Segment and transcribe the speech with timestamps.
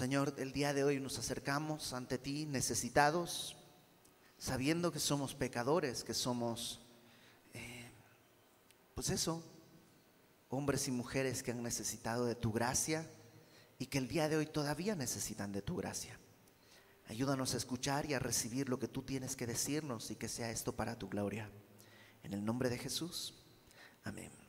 [0.00, 3.54] Señor, el día de hoy nos acercamos ante ti necesitados,
[4.38, 6.80] sabiendo que somos pecadores, que somos,
[7.52, 7.90] eh,
[8.94, 9.44] pues eso,
[10.48, 13.10] hombres y mujeres que han necesitado de tu gracia
[13.78, 16.18] y que el día de hoy todavía necesitan de tu gracia.
[17.06, 20.50] Ayúdanos a escuchar y a recibir lo que tú tienes que decirnos y que sea
[20.50, 21.50] esto para tu gloria.
[22.22, 23.34] En el nombre de Jesús.
[24.04, 24.39] Amén.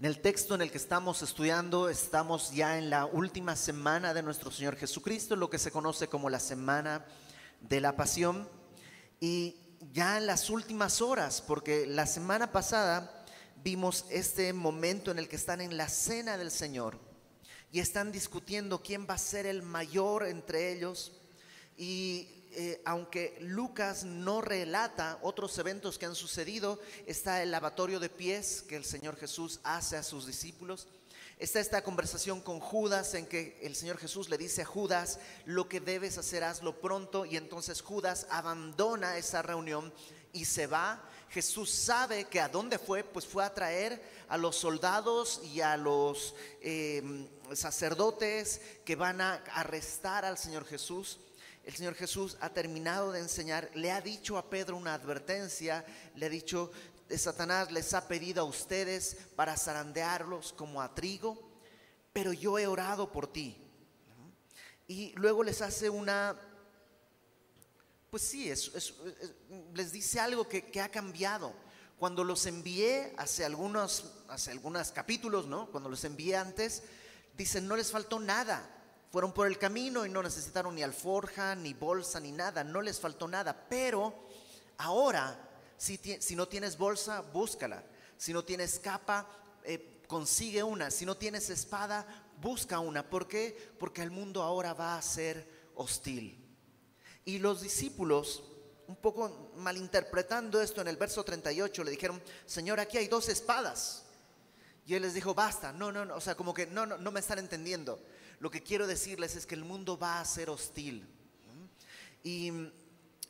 [0.00, 4.22] En el texto en el que estamos estudiando, estamos ya en la última semana de
[4.22, 7.04] nuestro Señor Jesucristo, lo que se conoce como la semana
[7.60, 8.48] de la pasión.
[9.20, 9.56] Y
[9.92, 13.26] ya en las últimas horas, porque la semana pasada
[13.62, 16.98] vimos este momento en el que están en la cena del Señor
[17.70, 21.12] y están discutiendo quién va a ser el mayor entre ellos.
[21.76, 28.08] Y eh, aunque Lucas no relata otros eventos que han sucedido, está el lavatorio de
[28.08, 30.88] pies que el Señor Jesús hace a sus discípulos.
[31.38, 35.68] Está esta conversación con Judas en que el Señor Jesús le dice a Judas, lo
[35.68, 37.24] que debes hacer, hazlo pronto.
[37.24, 39.92] Y entonces Judas abandona esa reunión
[40.32, 41.02] y se va.
[41.30, 45.76] Jesús sabe que a dónde fue, pues fue a traer a los soldados y a
[45.76, 51.20] los eh, sacerdotes que van a arrestar al Señor Jesús
[51.70, 55.84] el Señor Jesús ha terminado de enseñar, le ha dicho a Pedro una advertencia,
[56.16, 56.72] le ha dicho,
[57.16, 61.40] Satanás les ha pedido a ustedes para zarandearlos como a trigo,
[62.12, 63.56] pero yo he orado por ti.
[64.88, 66.36] Y luego les hace una,
[68.10, 68.52] pues sí,
[69.72, 71.54] les dice algo que, ha cambiado.
[72.00, 75.70] Cuando los envié hace algunos, hace algunos capítulos, ¿no?
[75.70, 76.82] Cuando los envié antes,
[77.36, 78.79] dicen, no les faltó nada
[79.10, 83.00] fueron por el camino y no necesitaron ni alforja, ni bolsa, ni nada, no les
[83.00, 83.66] faltó nada.
[83.68, 84.14] Pero
[84.78, 85.36] ahora,
[85.76, 87.82] si, si no tienes bolsa, búscala.
[88.16, 89.26] Si no tienes capa,
[89.64, 90.90] eh, consigue una.
[90.90, 92.06] Si no tienes espada,
[92.40, 93.08] busca una.
[93.08, 93.74] ¿Por qué?
[93.78, 96.46] Porque el mundo ahora va a ser hostil.
[97.24, 98.44] Y los discípulos,
[98.86, 104.04] un poco malinterpretando esto en el verso 38, le dijeron, Señor, aquí hay dos espadas.
[104.86, 107.10] Y él les dijo, basta, no, no, no, o sea, como que no, no, no
[107.10, 108.00] me están entendiendo.
[108.40, 111.06] Lo que quiero decirles es que el mundo va a ser hostil.
[112.24, 112.50] Y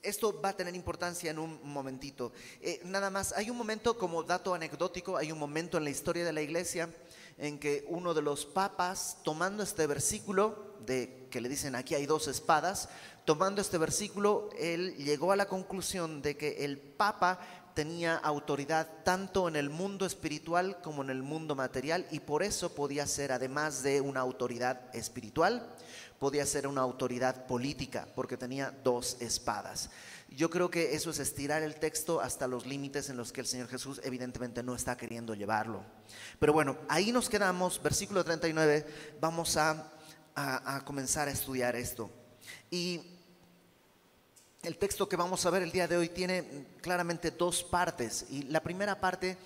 [0.03, 2.33] esto va a tener importancia en un momentito.
[2.61, 6.25] Eh, nada más, hay un momento como dato anecdótico, hay un momento en la historia
[6.25, 6.89] de la iglesia
[7.39, 12.07] en que uno de los papas, tomando este versículo, de que le dicen aquí hay
[12.07, 12.89] dos espadas,
[13.25, 19.49] tomando este versículo, él llegó a la conclusión de que el papa tenía autoridad tanto
[19.49, 23.83] en el mundo espiritual como en el mundo material y por eso podía ser, además
[23.83, 25.67] de una autoridad espiritual,
[26.19, 29.91] podía ser una autoridad política, porque tenía dos espadas.
[30.29, 33.47] Yo creo que eso es estirar el texto hasta los límites en los que el
[33.47, 35.83] Señor Jesús evidentemente no está queriendo llevarlo.
[36.39, 38.87] Pero bueno, ahí nos quedamos, versículo 39,
[39.21, 39.93] vamos a,
[40.35, 42.11] a, a comenzar a estudiar esto.
[42.71, 43.10] Y
[44.63, 48.43] el texto que vamos a ver el día de hoy tiene claramente dos partes y
[48.43, 49.39] la primera parte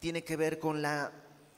[0.00, 1.12] tiene que ver con la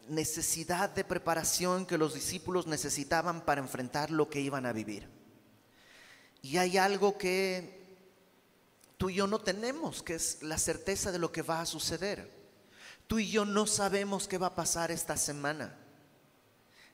[0.08, 5.08] necesidad de preparación que los discípulos necesitaban para enfrentar lo que iban a vivir.
[6.42, 7.78] Y hay algo que
[8.96, 12.30] tú y yo no tenemos, que es la certeza de lo que va a suceder.
[13.06, 15.74] Tú y yo no sabemos qué va a pasar esta semana.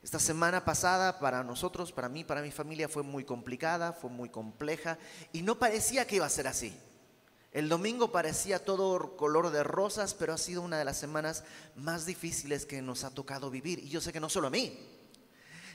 [0.04, 4.28] Esta semana pasada para nosotros, para mí, para mi familia fue muy complicada, fue muy
[4.28, 4.98] compleja
[5.32, 6.76] y no parecía que iba a ser así.
[7.52, 11.42] El domingo parecía todo color de rosas, pero ha sido una de las semanas
[11.74, 13.78] más difíciles que nos ha tocado vivir.
[13.78, 14.78] Y yo sé que no solo a mí.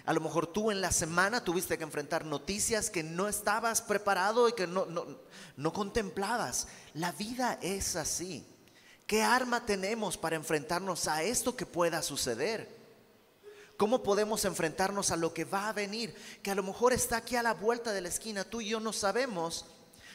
[0.05, 4.47] A lo mejor tú en la semana tuviste que enfrentar noticias que no estabas preparado
[4.47, 4.85] y que no,
[5.57, 6.67] no, contemplabas.
[6.93, 8.45] La vida es así.
[9.07, 12.78] ¿Qué arma tenemos para enfrentarnos a esto que pueda suceder?
[13.79, 16.13] ¿Cómo podemos enfrentarnos a lo que va a venir?
[16.43, 18.43] Que a lo mejor está aquí a la vuelta de la esquina.
[18.43, 19.67] Tú y yo no sabemos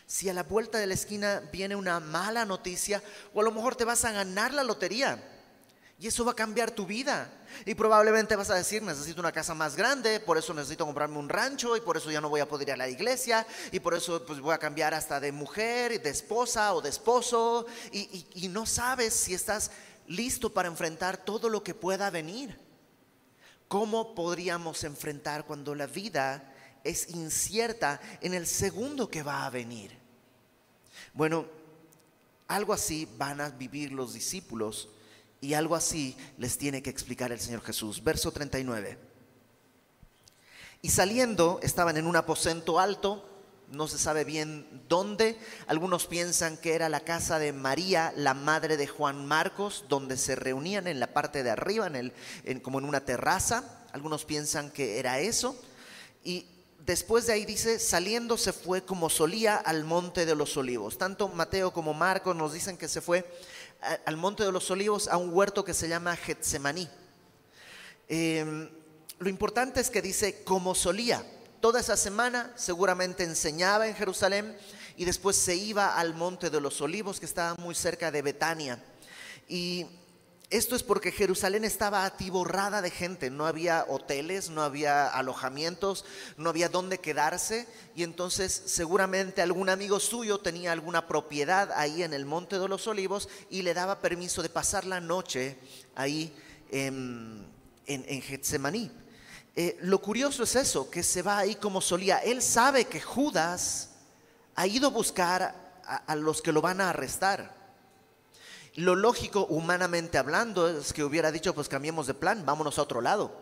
[0.06, 3.02] si a la vuelta de la esquina viene una mala noticia
[3.32, 5.18] o a lo mejor te vas a ganar la lotería.
[5.98, 7.32] Y eso va a cambiar tu vida.
[7.64, 11.30] Y probablemente vas a decir, necesito una casa más grande, por eso necesito comprarme un
[11.30, 13.94] rancho y por eso ya no voy a poder ir a la iglesia y por
[13.94, 17.64] eso pues voy a cambiar hasta de mujer, de esposa o de esposo.
[17.92, 19.70] Y, y no sabes si estás
[20.06, 22.62] listo para enfrentar todo lo que pueda venir.
[23.68, 26.52] ¿Cómo podríamos enfrentar cuando la vida
[26.84, 29.98] es incierta en el segundo que va a venir?
[31.12, 31.46] Bueno,
[32.48, 34.88] algo así van a vivir los discípulos
[35.40, 38.02] y algo así les tiene que explicar el Señor Jesús.
[38.02, 38.98] Verso 39.
[40.82, 43.33] Y saliendo estaban en un aposento alto
[43.70, 45.38] no se sabe bien dónde.
[45.66, 50.36] Algunos piensan que era la casa de María, la madre de Juan Marcos, donde se
[50.36, 53.84] reunían en la parte de arriba, en el, como en una terraza.
[53.92, 55.60] Algunos piensan que era eso.
[56.22, 56.46] Y
[56.84, 60.98] después de ahí dice, saliendo se fue como solía al monte de los olivos.
[60.98, 63.24] Tanto Mateo como Marcos nos dicen que se fue
[64.06, 66.88] al monte de los olivos a un huerto que se llama Getsemaní.
[68.08, 68.68] Em,
[69.18, 71.24] lo importante es que dice como solía.
[71.64, 74.54] Toda esa semana seguramente enseñaba en Jerusalén
[74.98, 78.84] y después se iba al monte de los olivos que estaba muy cerca de Betania.
[79.48, 79.86] Y
[80.50, 86.04] esto es porque Jerusalén estaba atiborrada de gente, no había hoteles, no había alojamientos,
[86.36, 92.12] no había dónde quedarse y entonces seguramente algún amigo suyo tenía alguna propiedad ahí en
[92.12, 95.56] el Monte de los Olivos y le daba permiso de pasar la noche
[95.94, 96.30] ahí
[96.70, 97.46] en,
[97.86, 98.90] en, Getsemaní.
[99.56, 102.18] Eh, lo curioso es eso, que se va ahí como solía.
[102.18, 103.90] Él sabe que Judas
[104.54, 107.54] ha ido a buscar a los que lo van a arrestar.
[108.76, 113.00] Lo lógico, humanamente hablando, es que hubiera dicho, pues cambiemos de plan, vámonos a otro
[113.00, 113.32] lado.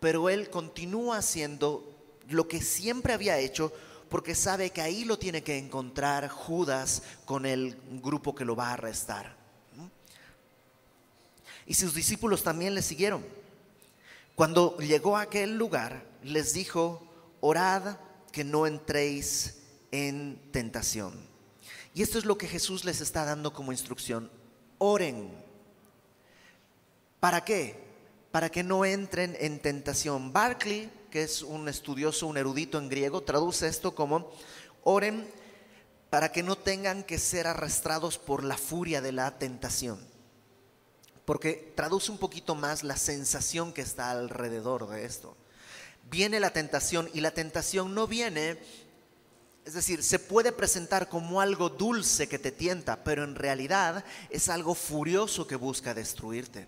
[0.00, 1.94] Pero él continúa haciendo
[2.28, 3.72] lo que siempre había hecho
[4.10, 8.68] porque sabe que ahí lo tiene que encontrar Judas con el grupo que lo va
[8.68, 9.36] a arrestar.
[11.66, 13.24] Y sus discípulos también le siguieron.
[14.38, 17.02] Cuando llegó a aquel lugar, les dijo,
[17.40, 17.96] orad
[18.30, 19.58] que no entréis
[19.90, 21.12] en tentación.
[21.92, 24.30] Y esto es lo que Jesús les está dando como instrucción
[24.78, 25.28] oren.
[27.18, 27.82] ¿Para qué?
[28.30, 30.32] Para que no entren en tentación.
[30.32, 34.30] Barclay, que es un estudioso, un erudito en griego, traduce esto como
[34.84, 35.28] oren
[36.10, 39.98] para que no tengan que ser arrastrados por la furia de la tentación.
[41.28, 45.36] Porque traduce un poquito más la sensación que está alrededor de esto.
[46.04, 48.58] Viene la tentación y la tentación no viene
[49.66, 54.48] es decir, se puede presentar como algo dulce que te tienta, pero en realidad es
[54.48, 56.66] algo furioso que busca destruirte.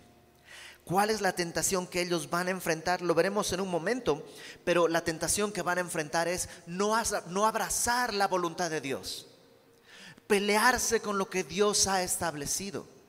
[0.84, 3.00] ¿Cuál es la tentación que ellos van a enfrentar?
[3.00, 4.26] Lo veremos en un momento,
[4.62, 6.94] pero la tentación que van a enfrentar es no,
[7.28, 9.26] no abrazar la voluntad de Dios,
[10.26, 12.99] pelearse con lo que Dios ha establecido.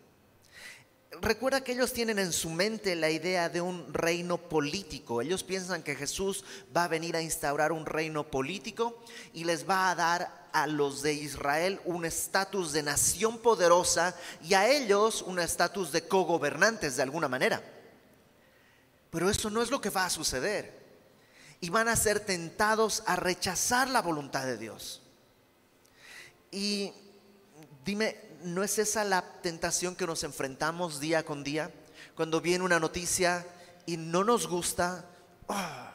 [1.19, 5.21] Recuerda que ellos tienen en su mente la idea de un reino político.
[5.21, 9.03] Ellos piensan que Jesús va a venir a instaurar un reino político
[9.33, 14.53] y les va a dar a los de Israel un estatus de nación poderosa y
[14.53, 17.61] a ellos un estatus de cogobernantes de alguna manera.
[19.09, 20.79] Pero eso no es lo que va a suceder.
[21.59, 25.01] Y van a ser tentados a rechazar la voluntad de Dios.
[26.51, 26.93] Y
[27.83, 31.71] dime, ¿no es esa la tentación que nos enfrentamos día con día?
[32.15, 33.45] Cuando viene una noticia
[33.85, 35.05] y no nos gusta
[35.47, 35.93] ah,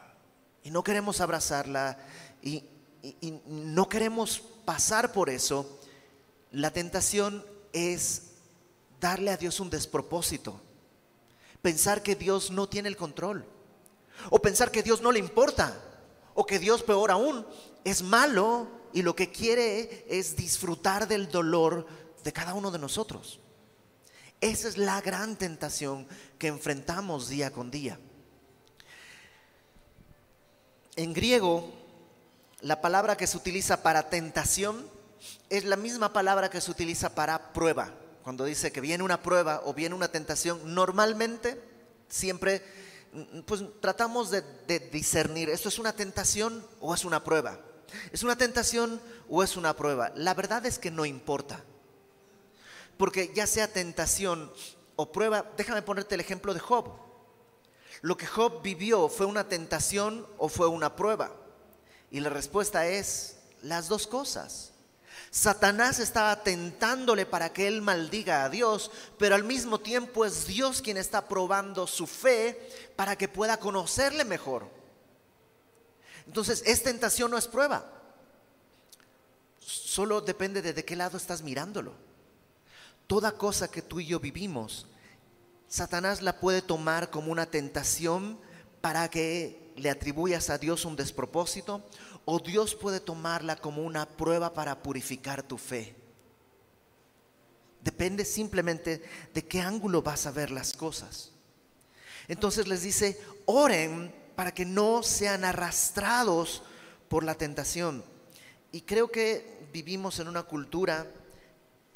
[0.63, 1.97] y no queremos abrazarla
[2.41, 2.63] y,
[3.01, 5.79] y no queremos pasar por eso,
[6.51, 8.23] la tentación es
[8.99, 10.59] darle a Dios un despropósito,
[11.61, 13.45] pensar que Dios no tiene el control,
[14.29, 15.77] o pensar que Dios no le importa,
[16.33, 17.45] o que Dios, peor aún,
[17.83, 21.87] es malo y lo que quiere es disfrutar del dolor
[22.27, 23.39] de cada uno de nosotros.
[24.41, 26.05] Esa es la gran tentación
[26.37, 27.97] que enfrentamos día con día.
[30.97, 31.71] En griego,
[32.59, 34.89] la palabra que se utiliza para tentación
[35.49, 37.93] es la misma palabra que se utiliza para prueba.
[38.23, 41.61] Cuando dice que viene una prueba o viene una tentación, normalmente
[42.09, 42.61] siempre
[43.45, 47.57] pues tratamos de, de discernir, ¿esto es una tentación o es una prueba?
[48.11, 50.11] ¿Es una tentación o es una prueba?
[50.13, 51.63] La verdad es que no importa.
[52.97, 54.51] Porque ya sea tentación
[54.95, 56.91] o prueba, déjame ponerte el ejemplo de Job.
[58.01, 61.31] Lo que Job vivió fue una tentación o fue una prueba.
[62.11, 64.73] Y la respuesta es las dos cosas.
[65.29, 70.81] Satanás estaba tentándole para que él maldiga a Dios, pero al mismo tiempo es Dios
[70.81, 74.67] quien está probando su fe para que pueda conocerle mejor.
[76.25, 77.91] Entonces, es tentación o es prueba.
[79.59, 82.06] Solo depende de de qué lado estás mirándolo
[83.07, 84.87] toda cosa que tú y yo vivimos,
[85.67, 88.39] Satanás la puede tomar como una tentación
[88.81, 91.83] para que le atribuyas a Dios un despropósito,
[92.25, 95.95] o Dios puede tomarla como una prueba para purificar tu fe.
[97.81, 99.01] Depende simplemente
[99.33, 101.31] de qué ángulo vas a ver las cosas.
[102.27, 106.63] Entonces les dice, oren para que no sean arrastrados
[107.07, 108.03] por la tentación.
[108.71, 111.07] Y creo que vivimos en una cultura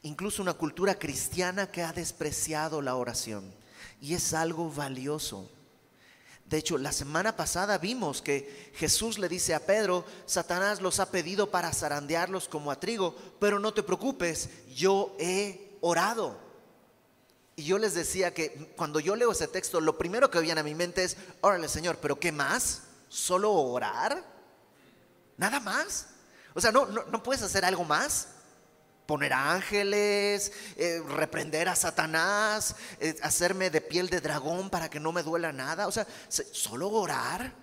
[0.03, 3.53] incluso una cultura cristiana que ha despreciado la oración.
[3.99, 5.49] Y es algo valioso.
[6.45, 11.09] De hecho, la semana pasada vimos que Jesús le dice a Pedro, Satanás los ha
[11.09, 16.37] pedido para zarandearlos como a trigo, pero no te preocupes, yo he orado.
[17.55, 20.63] Y yo les decía que cuando yo leo ese texto, lo primero que viene a
[20.63, 22.81] mi mente es, órale Señor, pero ¿qué más?
[23.07, 24.23] ¿Solo orar?
[25.37, 26.07] ¿Nada más?
[26.53, 28.27] O sea, ¿no, no, puedes hacer algo más?
[29.11, 35.11] Poner ángeles, eh, reprender a Satanás, eh, hacerme de piel de dragón para que no
[35.11, 35.85] me duela nada.
[35.85, 37.53] O sea, ¿solo orar?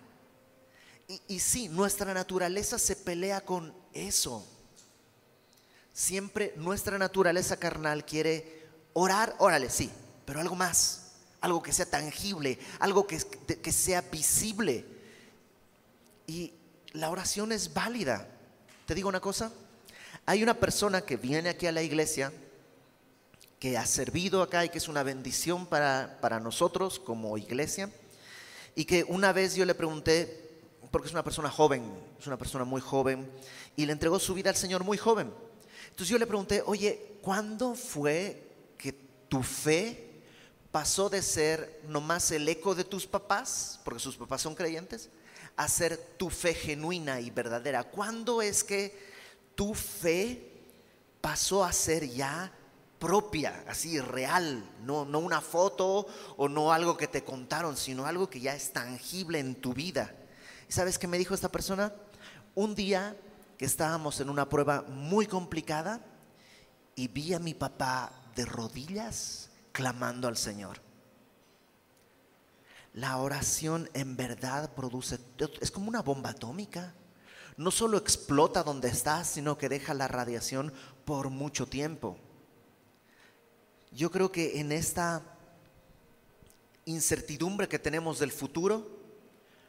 [1.07, 4.47] Y, y sí, nuestra naturaleza se pelea con eso.
[5.95, 9.91] Siempre nuestra naturaleza carnal quiere orar, órale, sí,
[10.27, 13.17] pero algo más, algo que sea tangible, algo que,
[13.63, 14.85] que sea visible.
[16.27, 16.53] Y
[16.93, 18.29] la oración es válida.
[18.85, 19.51] Te digo una cosa,
[20.29, 22.31] hay una persona que viene aquí a la iglesia,
[23.59, 27.91] que ha servido acá y que es una bendición para, para nosotros como iglesia,
[28.75, 30.51] y que una vez yo le pregunté,
[30.91, 31.83] porque es una persona joven,
[32.21, 33.27] es una persona muy joven,
[33.75, 35.33] y le entregó su vida al Señor muy joven.
[35.85, 38.93] Entonces yo le pregunté, oye, ¿cuándo fue que
[39.31, 40.11] tu fe
[40.71, 45.09] pasó de ser nomás el eco de tus papás, porque sus papás son creyentes,
[45.57, 47.85] a ser tu fe genuina y verdadera?
[47.85, 49.08] ¿Cuándo es que
[49.59, 50.53] tu fe
[51.21, 52.53] pasó a ser ya
[53.01, 58.31] propia, así real, no, no una foto o no algo que te contaron, sino algo
[58.31, 60.15] que ya es tangible en tu vida?
[60.69, 61.93] ¿Y sabes qué me dijo esta persona?
[62.55, 63.17] Un día
[63.57, 66.03] que estábamos en una prueba muy complicada
[66.95, 70.81] y vi a mi papá de rodillas clamando al Señor.
[72.95, 75.19] La oración en verdad produce,
[75.61, 76.95] es como una bomba atómica.
[77.59, 80.73] No solo explota donde estás, sino que deja la radiación
[81.05, 82.17] por mucho tiempo.
[83.91, 85.23] Yo creo que en esta
[86.85, 88.89] incertidumbre que tenemos del futuro,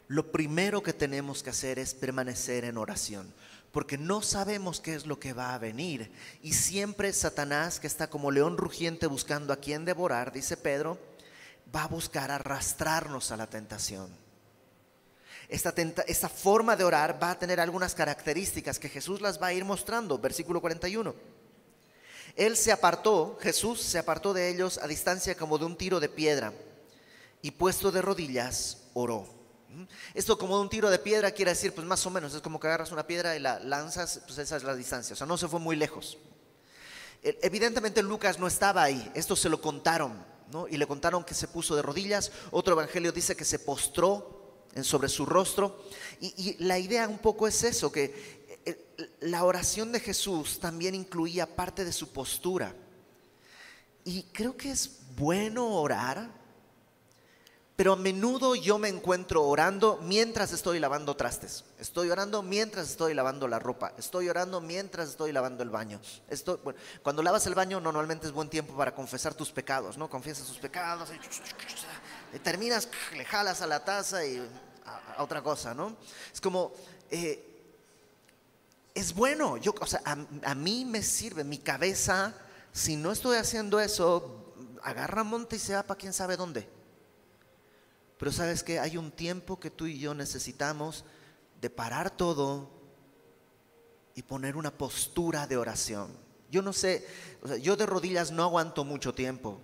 [0.07, 3.33] lo primero que tenemos que hacer es permanecer en oración,
[3.71, 6.11] porque no sabemos qué es lo que va a venir.
[6.43, 10.99] Y siempre Satanás, que está como león rugiente buscando a quien devorar, dice Pedro,
[11.75, 14.28] va a buscar arrastrarnos a la tentación.
[15.49, 19.65] Esta, forma de orar va a tener algunas características que Jesús las va a ir
[19.65, 20.19] mostrando.
[20.19, 21.15] Versículo 41.
[22.35, 26.07] Él se apartó, Jesús se apartó de ellos a distancia como de un tiro de
[26.07, 26.53] piedra
[27.41, 29.25] y puesto de rodillas oró.
[30.13, 32.59] Esto como de un tiro de piedra quiere decir, pues más o menos, es como
[32.59, 35.37] que agarras una piedra y la lanzas, pues esa es la distancia, o sea, no
[35.37, 36.17] se fue muy lejos.
[37.21, 40.67] E, evidentemente Lucas no estaba ahí, esto se lo contaron, ¿no?
[40.67, 44.38] Y le contaron que se puso de rodillas, otro evangelio dice que se postró
[44.81, 45.83] sobre su rostro,
[46.21, 51.55] y, la idea un poco es eso, que eh, la oración de Jesús también incluía
[51.55, 52.75] parte de su postura.
[54.05, 56.39] Y creo que es bueno orar
[57.79, 61.63] pero a menudo yo me encuentro orando mientras estoy lavando trastes.
[61.79, 63.93] Estoy orando mientras estoy lavando la ropa.
[63.97, 66.01] Estoy orando mientras estoy lavando el baño.
[67.01, 70.09] cuando lavas el baño normalmente es buen tiempo para confesar tus pecados, ¿no?
[70.09, 71.09] Confiesas tus pecados
[72.37, 74.37] terminas, le jalas a la taza y
[74.85, 75.97] a, otra cosa, ¿no?
[76.31, 76.71] Es como,
[77.09, 77.43] eh,
[78.93, 82.35] es bueno, yo, o sea, a, a mí me sirve, mi cabeza,
[82.71, 86.67] si no estoy haciendo eso, agarra monte y se va para quién sabe dónde.
[88.17, 91.05] Pero sabes que hay un tiempo que tú y yo necesitamos
[91.61, 92.69] de parar todo
[94.13, 96.11] y poner una postura de oración.
[96.51, 97.07] Yo no sé,
[97.61, 99.59] yo de rodillas no aguanto mucho tiempo,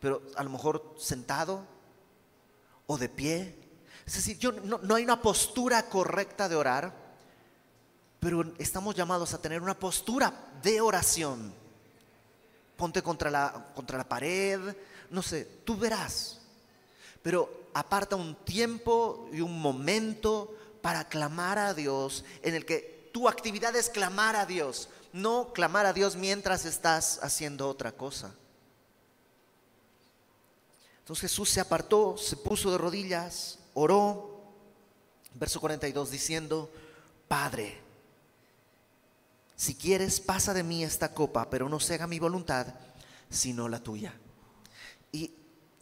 [0.00, 1.66] pero a lo mejor sentado
[2.90, 3.54] o de pie.
[4.04, 6.92] Es decir, yo, no, no hay una postura correcta de orar,
[8.18, 11.54] pero estamos llamados a tener una postura de oración.
[12.76, 14.58] Ponte contra la, contra la pared,
[15.08, 16.40] no sé, tú verás.
[17.22, 23.28] Pero aparta un tiempo y un momento para clamar a Dios en el que tu
[23.28, 28.34] actividad es clamar a Dios, no clamar a Dios mientras estás haciendo otra cosa.
[31.10, 34.44] Entonces Jesús se apartó, se puso de rodillas, oró,
[35.34, 36.70] verso 42 diciendo,
[37.26, 37.80] Padre,
[39.56, 42.68] si quieres pasa de mí esta copa, pero no se haga mi voluntad,
[43.28, 44.14] sino la tuya.
[45.10, 45.32] Y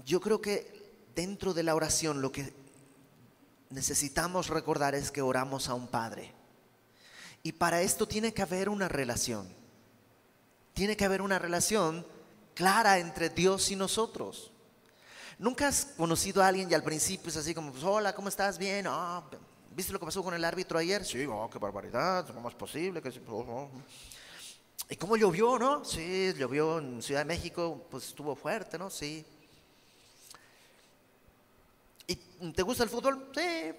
[0.06, 2.54] yo creo que dentro de la oración lo que
[3.68, 6.32] necesitamos recordar es que oramos a un Padre.
[7.42, 9.47] Y para esto tiene que haber una relación.
[10.73, 12.06] Tiene que haber una relación
[12.54, 14.52] clara entre Dios y nosotros.
[15.38, 18.59] ¿Nunca has conocido a alguien y al principio es así como, pues, hola, ¿cómo estás?
[18.59, 18.87] Bien.
[18.88, 19.23] Ah,
[19.71, 21.04] ¿Viste lo que pasó con el árbitro ayer?
[21.04, 23.00] Sí, oh, qué barbaridad, ¿cómo es posible?
[23.28, 23.71] Oh, oh".
[24.90, 25.85] ¿Y cómo llovió, no?
[25.85, 28.90] Sí, llovió en Ciudad de México, pues estuvo fuerte, ¿no?
[28.90, 29.25] Sí.
[32.09, 32.16] ¿Y
[32.52, 33.30] te gusta el fútbol?
[33.33, 33.75] Sí.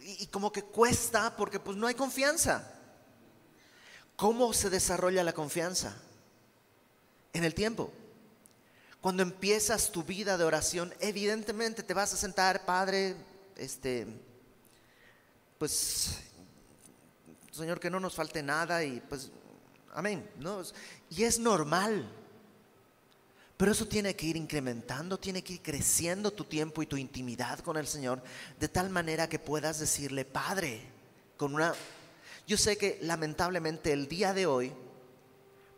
[0.00, 2.72] Y, como que cuesta porque pues no hay confianza.
[4.16, 5.96] ¿Cómo se desarrolla la confianza?
[7.32, 7.92] En el tiempo.
[9.00, 13.14] Cuando empiezas tu vida de oración, evidentemente te vas a sentar, Padre,
[13.56, 14.06] este,
[15.58, 16.18] pues,
[17.52, 19.30] Señor, que no nos falte nada y pues,
[19.94, 20.62] amén, ¿no?
[21.10, 22.10] Y es normal.
[23.56, 27.60] Pero eso tiene que ir incrementando, tiene que ir creciendo tu tiempo y tu intimidad
[27.60, 28.22] con el Señor,
[28.60, 30.82] de tal manera que puedas decirle, Padre,
[31.38, 31.74] con una...
[32.46, 34.72] Yo sé que lamentablemente el día de hoy,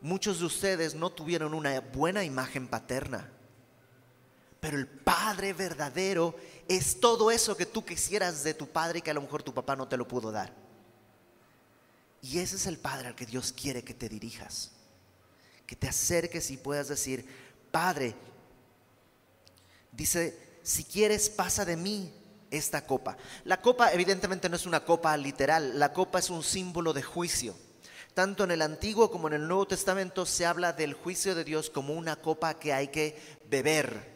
[0.00, 3.30] muchos de ustedes no tuvieron una buena imagen paterna,
[4.60, 6.34] pero el Padre verdadero
[6.68, 9.54] es todo eso que tú quisieras de tu Padre y que a lo mejor tu
[9.54, 10.52] papá no te lo pudo dar.
[12.20, 14.72] Y ese es el Padre al que Dios quiere que te dirijas,
[15.66, 17.24] que te acerques y puedas decir,
[17.70, 18.14] Padre,
[19.92, 22.12] dice, si quieres pasa de mí
[22.50, 23.16] esta copa.
[23.44, 27.54] La copa evidentemente no es una copa literal, la copa es un símbolo de juicio.
[28.18, 31.70] Tanto en el Antiguo como en el Nuevo Testamento se habla del juicio de Dios
[31.70, 33.16] como una copa que hay que
[33.48, 34.10] beber.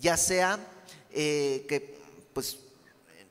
[0.00, 0.58] Ya sea
[1.10, 2.00] eh, que,
[2.32, 2.56] pues,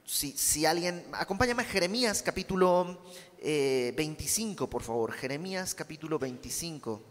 [0.06, 3.01] si, alguien, acompáñame a Jeremías capítulo
[3.42, 7.01] 25, eh, por favor, Jeremías capítulo 25.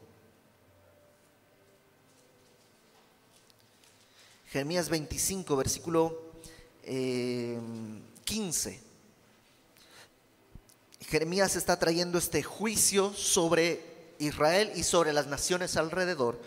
[4.46, 6.22] Jeremías 25, versículo
[6.84, 8.85] 15.
[11.08, 13.80] Jeremías está trayendo este juicio sobre
[14.18, 16.40] Israel y sobre las naciones alrededor.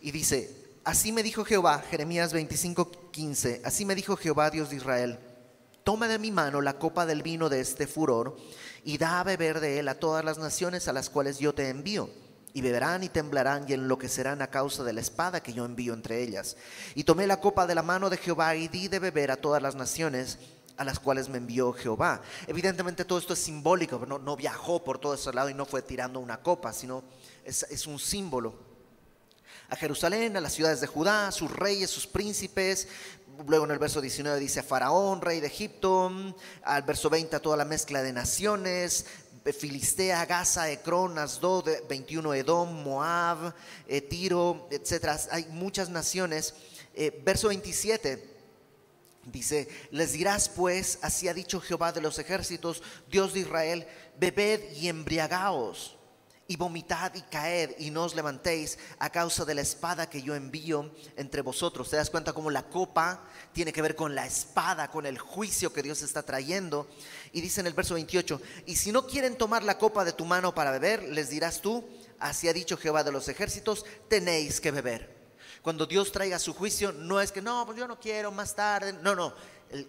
[0.00, 0.52] Y dice,
[0.84, 5.18] así me dijo Jehová, Jeremías 25, 15, así me dijo Jehová, Dios de Israel,
[5.84, 8.36] toma de mi mano la copa del vino de este furor
[8.84, 11.68] y da a beber de él a todas las naciones a las cuales yo te
[11.68, 12.10] envío
[12.52, 16.20] y beberán y temblarán y enloquecerán a causa de la espada que yo envío entre
[16.20, 16.56] ellas.
[16.96, 19.62] Y tomé la copa de la mano de Jehová y di de beber a todas
[19.62, 20.38] las naciones
[20.80, 22.22] a las cuales me envió Jehová.
[22.46, 25.82] Evidentemente todo esto es simbólico, no, no viajó por todo ese lado y no fue
[25.82, 27.04] tirando una copa, sino
[27.44, 28.54] es, es un símbolo.
[29.68, 32.88] A Jerusalén, a las ciudades de Judá, sus reyes, sus príncipes,
[33.46, 36.12] Luego en el verso 19 dice Faraón, rey de Egipto.
[36.62, 39.06] Al verso 20 a toda la mezcla de naciones.
[39.58, 43.54] Filistea, Gaza, Ecrón, Asdod, 21 Edom, Moab,
[43.88, 45.18] eh, Tiro, etc.
[45.30, 46.52] Hay muchas naciones.
[46.92, 48.39] Eh, verso 27
[49.30, 53.86] dice, les dirás pues, así ha dicho Jehová de los ejércitos, Dios de Israel,
[54.18, 55.96] bebed y embriagaos
[56.50, 60.34] y vomitad y caed y no os levantéis a causa de la espada que yo
[60.34, 61.88] envío entre vosotros.
[61.88, 65.72] ¿Te das cuenta cómo la copa tiene que ver con la espada, con el juicio
[65.72, 66.88] que Dios está trayendo?
[67.30, 70.24] Y dice en el verso 28, y si no quieren tomar la copa de tu
[70.24, 71.84] mano para beber, les dirás tú,
[72.18, 75.19] así ha dicho Jehová de los ejércitos, tenéis que beber.
[75.62, 78.92] Cuando Dios traiga su juicio, no es que no, pues yo no quiero más tarde.
[78.94, 79.34] No, no.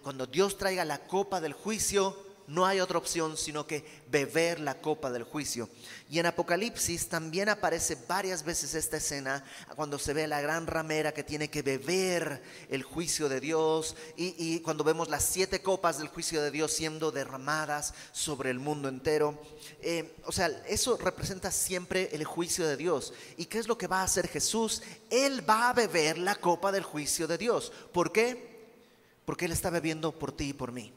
[0.02, 4.80] Cuando Dios traiga la copa del juicio, no hay otra opción sino que beber la
[4.80, 5.68] copa del juicio.
[6.10, 9.44] Y en Apocalipsis también aparece varias veces esta escena
[9.76, 14.60] cuando se ve la gran ramera que tiene que beber el juicio de Dios y,
[14.60, 19.40] cuando vemos las siete copas del juicio de Dios siendo derramadas sobre el mundo entero.
[19.80, 23.14] Eh, o sea, eso representa siempre el juicio de Dios.
[23.36, 24.82] ¿Y qué es lo que va a hacer Jesús?
[25.10, 27.72] Él va a beber la copa del juicio de Dios.
[27.92, 28.52] ¿Por qué?
[29.24, 30.92] Porque Él está bebiendo por ti y por mí.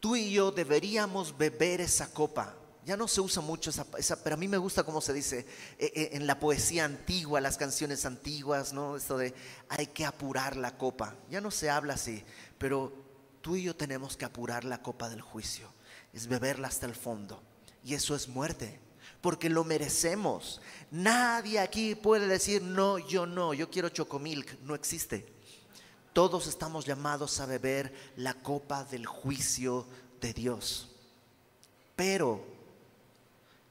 [0.00, 2.54] Tú y yo deberíamos beber esa copa.
[2.84, 5.40] Ya no se usa mucho esa, pero a mí me gusta cómo se dice
[5.78, 8.96] eh, eh, en la poesía antigua, las canciones antiguas, ¿no?
[8.96, 9.34] Esto de
[9.68, 11.14] hay que apurar la copa.
[11.28, 12.24] Ya no se habla así,
[12.56, 12.92] pero
[13.42, 15.70] tú y yo tenemos que apurar la copa del juicio.
[16.14, 17.42] Es beberla hasta el fondo.
[17.84, 18.80] Y eso es muerte,
[19.20, 20.62] porque lo merecemos.
[20.90, 24.60] Nadie aquí puede decir, no, yo no, yo quiero chocomilk.
[24.60, 25.37] No existe.
[26.12, 29.86] Todos estamos llamados a beber la copa del juicio
[30.20, 30.88] de Dios.
[31.94, 32.44] Pero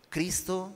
[0.09, 0.75] Cristo,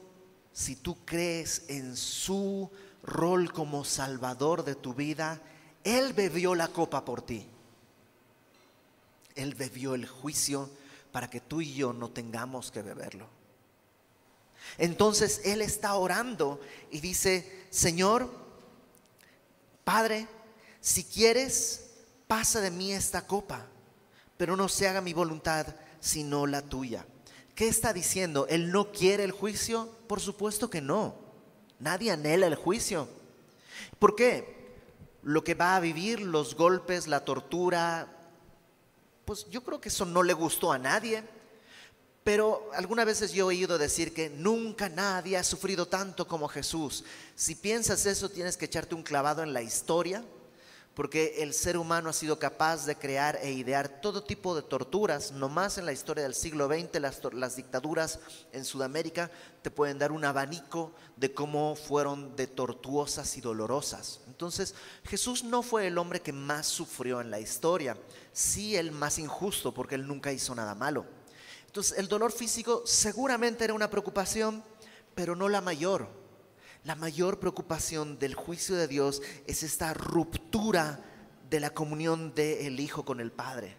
[0.53, 2.69] si tú crees en su
[3.03, 5.41] rol como salvador de tu vida,
[5.83, 7.47] Él bebió la copa por ti.
[9.35, 10.69] Él bebió el juicio
[11.11, 13.27] para que tú y yo no tengamos que beberlo.
[14.77, 18.29] Entonces Él está orando y dice, Señor,
[19.83, 20.27] Padre,
[20.81, 21.85] si quieres,
[22.27, 23.67] pasa de mí esta copa,
[24.35, 25.67] pero no se haga mi voluntad
[25.99, 27.05] sino la tuya.
[27.53, 28.47] ¿Qué está diciendo?
[28.49, 29.87] ¿Él no quiere el juicio?
[30.07, 31.13] Por supuesto que no.
[31.79, 33.07] Nadie anhela el juicio.
[33.99, 34.73] ¿Por qué?
[35.21, 38.07] Lo que va a vivir, los golpes, la tortura,
[39.25, 41.23] pues yo creo que eso no le gustó a nadie.
[42.23, 47.03] Pero algunas veces yo he oído decir que nunca nadie ha sufrido tanto como Jesús.
[47.35, 50.23] Si piensas eso, tienes que echarte un clavado en la historia
[50.93, 55.31] porque el ser humano ha sido capaz de crear e idear todo tipo de torturas.
[55.31, 58.19] No más en la historia del siglo XX, las, las, dictaduras
[58.51, 64.19] en Sudamérica te pueden dar un abanico de cómo fueron de tortuosas y dolorosas.
[64.27, 64.75] Entonces,
[65.05, 67.97] Jesús no fue el hombre que más sufrió en la historia,
[68.33, 71.05] sí el más injusto, porque él nunca hizo nada malo.
[71.67, 74.61] Entonces, el dolor físico seguramente era una preocupación,
[75.15, 76.20] pero no la mayor.
[76.83, 80.99] La mayor preocupación del juicio de Dios es esta ruptura
[81.49, 83.77] de la comunión del Hijo con el Padre.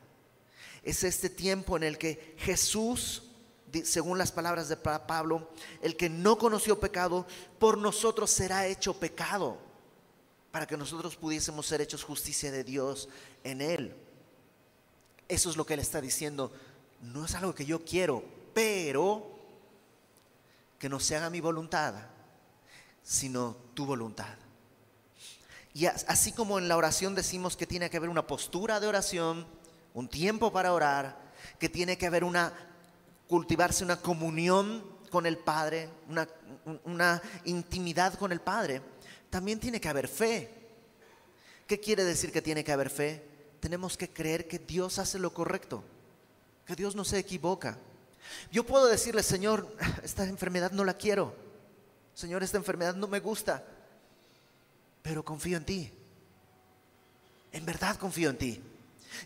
[0.85, 3.25] Es este tiempo en el que Jesús,
[3.83, 7.27] según las palabras de Pablo, el que no conoció pecado,
[7.59, 9.59] por nosotros será hecho pecado,
[10.53, 13.09] para que nosotros pudiésemos ser hechos justicia de Dios
[13.43, 13.97] en Él.
[15.29, 16.53] Eso es lo que Él está diciendo.
[17.01, 18.23] No es algo que yo quiero,
[18.55, 19.29] pero
[20.79, 21.95] que no se haga mi voluntad,
[23.03, 24.37] sino tu voluntad.
[25.75, 29.47] Y así como en la oración decimos que tiene que haber una postura de oración,
[29.95, 31.17] un tiempo para orar,
[31.59, 32.53] que tiene que haber una,
[33.27, 36.29] cultivarse una comunión con el Padre, una,
[36.85, 38.83] una intimidad con el Padre,
[39.31, 40.51] también tiene que haber fe.
[41.67, 43.25] ¿Qué quiere decir que tiene que haber fe?
[43.61, 45.83] Tenemos que creer que Dios hace lo correcto,
[46.67, 47.79] que Dios no se equivoca.
[48.51, 51.35] Yo puedo decirle, Señor, esta enfermedad no la quiero.
[52.15, 53.65] Señor, esta enfermedad no me gusta,
[55.03, 55.93] pero confío en ti.
[57.53, 58.63] En verdad confío en ti.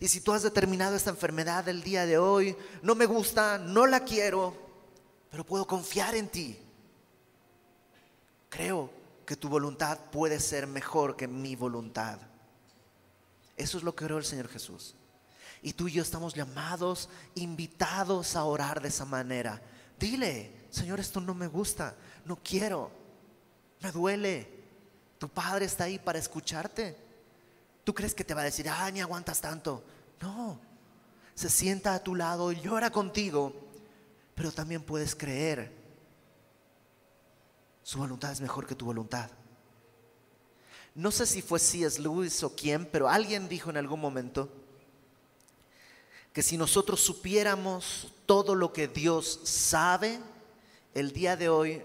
[0.00, 3.86] Y si tú has determinado esta enfermedad el día de hoy, no me gusta, no
[3.86, 4.54] la quiero,
[5.30, 6.58] pero puedo confiar en ti.
[8.48, 8.90] Creo
[9.24, 12.18] que tu voluntad puede ser mejor que mi voluntad.
[13.56, 14.94] Eso es lo que oró el Señor Jesús.
[15.62, 19.60] Y tú y yo estamos llamados, invitados a orar de esa manera.
[19.98, 22.90] Dile, Señor, esto no me gusta, no quiero,
[23.80, 24.54] me duele.
[25.18, 26.96] Tu padre está ahí para escucharte.
[27.84, 29.82] ¿Tú crees que te va a decir, ah, ni aguantas tanto?
[30.20, 30.58] No,
[31.34, 33.54] se sienta a tu lado y llora contigo,
[34.34, 35.72] pero también puedes creer.
[37.82, 39.30] Su voluntad es mejor que tu voluntad.
[40.94, 42.00] No sé si fue C.S.
[42.00, 44.50] Lewis o quién, pero alguien dijo en algún momento
[46.36, 50.20] que si nosotros supiéramos todo lo que Dios sabe,
[50.92, 51.82] el día de hoy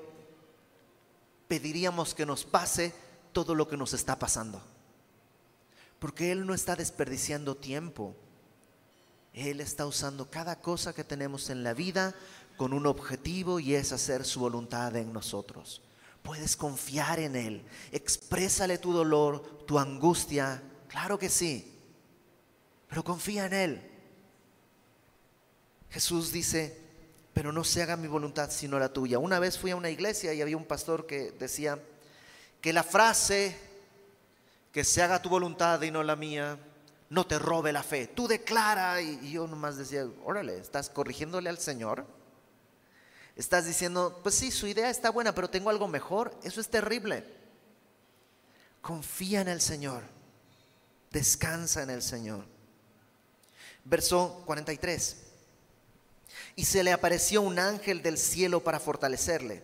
[1.47, 2.93] pediríamos que nos pase
[3.31, 4.61] todo lo que nos está pasando.
[5.99, 8.13] Porque Él no está desperdiciando tiempo.
[9.31, 12.13] Él está usando cada cosa que tenemos en la vida
[12.57, 15.81] con un objetivo y es hacer su voluntad en nosotros.
[16.23, 17.63] Puedes confiar en Él.
[17.93, 20.61] Exprésale tu dolor, tu angustia.
[20.89, 21.73] Claro que sí.
[22.89, 23.90] Pero confía en Él.
[25.91, 26.77] Jesús dice,
[27.33, 29.19] pero no se haga mi voluntad sino la tuya.
[29.19, 31.79] Una vez fui a una iglesia y había un pastor que decía
[32.61, 33.57] que la frase
[34.71, 36.57] que se haga tu voluntad y no la mía
[37.09, 38.07] no te robe la fe.
[38.07, 42.05] Tú declara y, yo nomás decía, órale, estás corrigiéndole al Señor.
[43.35, 46.33] Estás diciendo, pues sí, su idea está buena, pero tengo algo mejor.
[46.43, 47.25] Eso es terrible.
[48.81, 50.03] Confía en el Señor.
[51.11, 52.45] Descansa en el Señor.
[53.83, 55.30] Verso 43
[56.55, 59.63] y se le apareció un ángel del cielo para fortalecerle.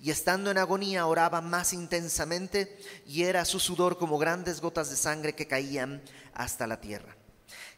[0.00, 4.96] Y estando en agonía oraba más intensamente y era su sudor como grandes gotas de
[4.96, 6.02] sangre que caían
[6.34, 7.16] hasta la tierra.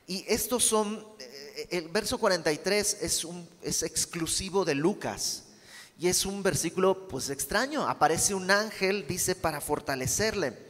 [0.06, 5.44] Y estos son, eh, el verso 43 es, un, es exclusivo de Lucas.
[5.98, 7.88] Y es un versículo pues extraño.
[7.88, 10.65] Aparece un ángel, dice, para fortalecerle.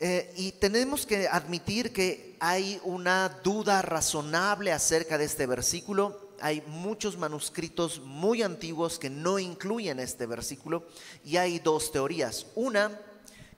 [0.00, 6.62] Eh, y tenemos que admitir que hay una duda razonable acerca de este versículo hay
[6.66, 10.86] muchos manuscritos muy antiguos que no incluyen este versículo
[11.24, 12.46] y hay dos teorías.
[12.54, 13.00] Una,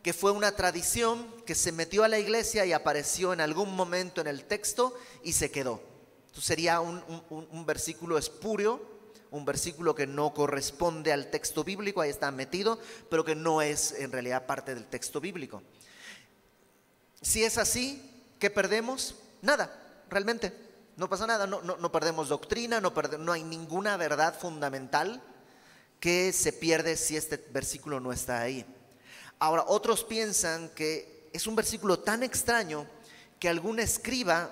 [0.02, 4.20] que fue una tradición que se metió a la iglesia y apareció en algún momento
[4.20, 4.94] en el texto
[5.24, 5.80] y se quedó.
[6.26, 8.80] Entonces sería un, versículo espurio,
[9.32, 12.78] un versículo que no corresponde al texto bíblico, ahí está metido,
[13.10, 15.62] pero que no es en realidad parte del texto bíblico.
[17.26, 18.00] Si es así,
[18.38, 19.16] ¿qué perdemos?
[19.42, 20.52] Nada, realmente.
[20.96, 25.20] No pasa nada, no, no, perdemos doctrina, no, no hay ninguna verdad fundamental
[25.98, 28.64] que se pierde si este versículo no está ahí.
[29.40, 32.86] Ahora, otros piensan que es un versículo tan extraño
[33.40, 34.48] que algún escriba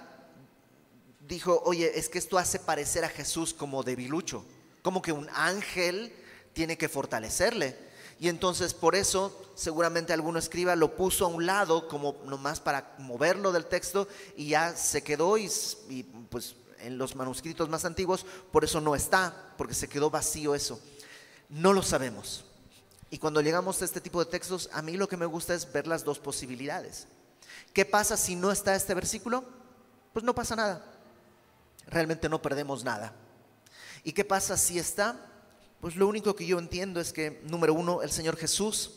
[1.21, 4.45] dijo, oye, es que esto hace parecer a Jesús como debilucho,
[4.83, 6.13] como que un ángel
[6.53, 7.79] tiene que fortalecerle.
[8.19, 12.95] Y entonces por eso seguramente alguno escriba lo puso a un lado como nomás para
[12.99, 15.49] moverlo del texto y ya se quedó y,
[16.31, 20.81] pues en los manuscritos más antiguos por eso no está, porque se quedó vacío eso.
[21.49, 22.45] No lo sabemos.
[23.11, 25.73] Y cuando llegamos a este tipo de textos, a mí lo que me gusta es
[25.73, 27.07] ver las dos posibilidades.
[27.73, 29.45] ¿Qué pasa si no está este versículo?
[30.13, 30.85] Pues no pasa nada.
[31.87, 33.15] Realmente no perdemos nada.
[34.03, 35.17] ¿Y qué pasa si está?
[35.85, 38.93] Pues lo único que yo entiendo es que, número uno, el Señor Jesús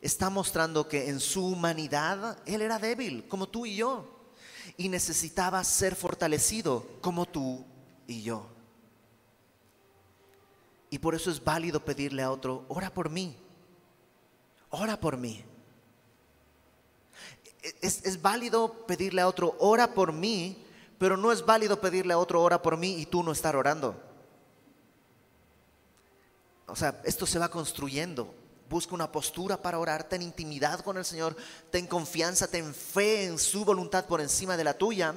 [0.00, 4.08] está mostrando que en su humanidad Él era débil, como tú y yo,
[4.78, 7.66] y necesitaba ser fortalecido, como tú
[8.06, 8.46] y yo.
[10.88, 13.36] Y por eso es válido pedirle a otro, ora por mí,
[14.70, 15.44] ora por mí.
[17.82, 20.64] Es, es, válido pedirle a otro, ora por mí,
[20.96, 24.03] pero no es válido pedirle a otro, ora por mí y tú no estar orando.
[26.66, 28.34] O sea, esto se va construyendo.
[28.68, 31.36] Busca una postura para orar, ten intimidad con el Señor,
[31.70, 35.14] ten confianza, ten fe en su voluntad por encima de la tuya,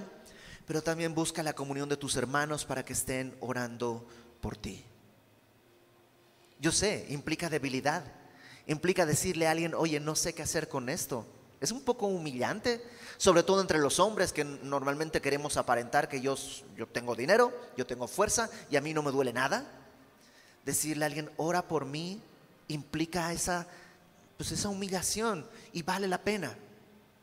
[0.65, 4.05] pero también busca la comunión de tus hermanos para que estén orando
[4.41, 4.83] por ti.
[6.59, 8.03] Yo sé, implica debilidad,
[8.65, 11.25] implica decirle a alguien, oye, no sé qué hacer con esto.
[11.61, 12.83] Es un poco humillante,
[13.17, 16.35] sobre todo entre los hombres que normalmente queremos aparentar que yo,
[16.75, 19.76] yo tengo dinero, yo tengo fuerza y a mí no me duele nada.
[20.67, 22.21] Decirle a alguien, ora por mí,
[22.67, 23.65] implica esa,
[24.35, 26.57] pues esa humillación y vale la pena,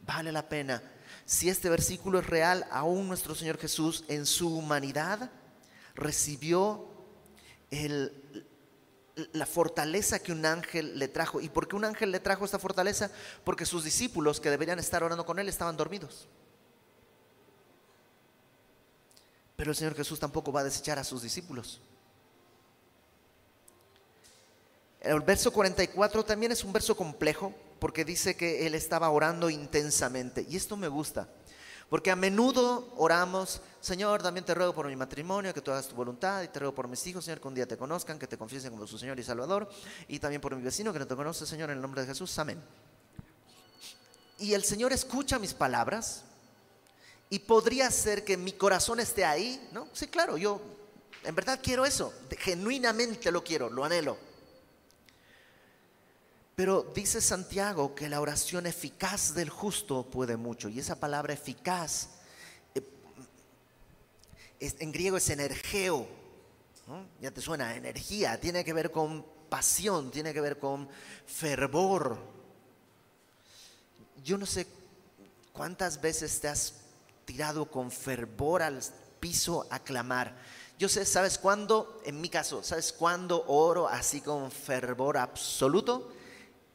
[0.07, 0.83] vale la pena.
[1.27, 5.31] Si este versículo es real, aún nuestro Señor Jesús en su humanidad
[5.95, 6.89] recibió
[7.71, 8.47] el,
[9.35, 11.39] la fortaleza que un ángel le trajo.
[11.39, 13.11] ¿Y por qué un ángel le trajo esta fortaleza?
[13.45, 16.29] Porque sus discípulos que deberían estar orando con él estaban dormidos.
[19.55, 21.83] Pero el Señor Jesús tampoco va a desechar a sus discípulos.
[25.05, 30.47] El verso 44 también es un verso complejo porque dice que él estaba orando intensamente.
[30.49, 31.29] Y esto me gusta.
[31.91, 35.95] Porque a menudo oramos, Señor, también te ruego por mi matrimonio, que tú hagas tu
[35.95, 38.39] voluntad, y te ruego por mis hijos, Señor, que un día te conozcan, que te
[38.39, 39.69] confiesen como su Señor y Salvador,
[40.09, 42.37] y también por mi vecino que no te conoce, Señor, en el nombre de Jesús.
[42.39, 42.59] Amén.
[44.39, 46.25] Y el Señor escucha mis palabras,
[47.29, 49.87] y podría ser que mi corazón esté ahí, ¿no?
[49.93, 50.63] Sí, claro, yo
[51.23, 54.17] en verdad quiero eso, genuinamente lo quiero, lo anhelo.
[56.55, 60.69] Pero dice Santiago que la oración eficaz del justo puede mucho.
[60.69, 62.11] Y esa palabra eficaz
[62.75, 62.83] eh,
[64.61, 66.07] en griego es energeo.
[67.21, 68.39] Ya te suena, energía.
[68.39, 70.89] Tiene que ver con pasión, tiene que ver con
[71.27, 72.19] fervor.
[74.23, 74.67] Yo no sé
[75.53, 76.75] cuántas veces te has
[77.25, 78.81] tirado con fervor al
[79.19, 80.37] piso a clamar.
[80.79, 82.01] Yo sé, ¿sabes cuándo?
[82.05, 86.13] En mi caso, ¿sabes cuándo oro así con fervor absoluto?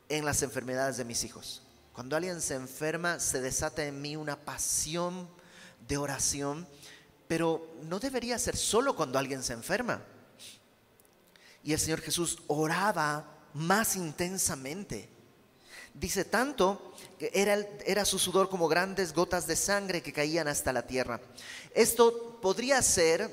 [0.10, 1.64] En las enfermedades de mis hijos.
[1.94, 5.30] Cuando alguien se enferma, se desata en mí una pasión
[5.88, 6.68] de oración,
[7.28, 10.02] pero no debería ser solo cuando alguien se enferma.
[11.64, 15.10] Y el Señor Jesús oraba más intensamente.
[15.94, 20.72] Dice tanto que era, era su sudor como grandes gotas de sangre que caían hasta
[20.72, 21.20] la tierra.
[21.74, 23.30] Esto podría ser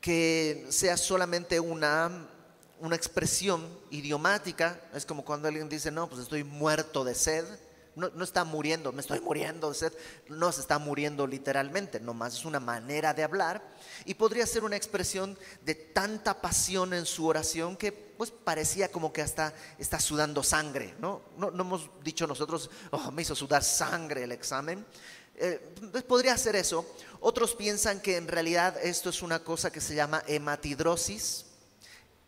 [0.00, 2.28] que sea solamente una
[2.82, 7.44] una expresión idiomática, es como cuando alguien dice, no, pues estoy muerto de sed,
[7.94, 9.92] no, no, está muriendo, me estoy muriendo de sed,
[10.28, 13.62] no se está muriendo literalmente, nomás es una manera de hablar
[14.04, 19.12] y podría ser una expresión de tanta pasión en su oración que pues parecía como
[19.12, 21.22] que hasta está sudando sangre, ¿no?
[21.36, 24.84] No, hemos dicho nosotros, oh, me hizo sudar sangre el examen.
[25.36, 26.84] Eh, pues podría ser eso.
[27.20, 31.46] Otros piensan que en realidad esto es una cosa que se llama hematidrosis,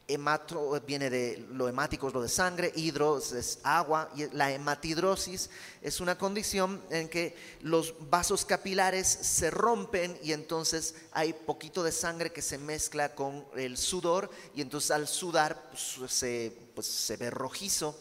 [0.06, 5.48] Hemato viene de lo hemático, es lo de sangre, hidros es agua, y la hematidrosis
[5.80, 11.90] es una condición en que los vasos capilares se rompen y entonces hay poquito de
[11.90, 17.16] sangre que se mezcla con el sudor y entonces al sudar pues, se, pues, se
[17.16, 17.98] ve rojizo.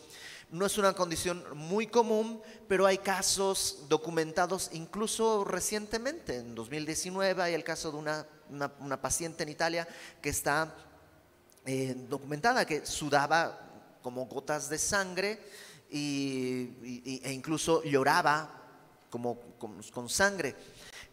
[0.52, 6.36] No es una condición muy común, pero hay casos documentados incluso recientemente.
[6.36, 8.28] En 2019 hay el caso de una,
[8.80, 9.88] una paciente en Italia
[10.22, 10.76] que está
[11.66, 15.40] eh, documentada que sudaba como gotas de sangre
[15.90, 18.62] y, e incluso lloraba
[19.10, 20.56] como, con, sangre.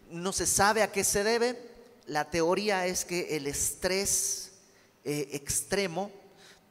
[0.09, 1.71] No se sabe a qué se debe.
[2.07, 4.53] La teoría es que el estrés
[5.05, 6.11] eh, extremo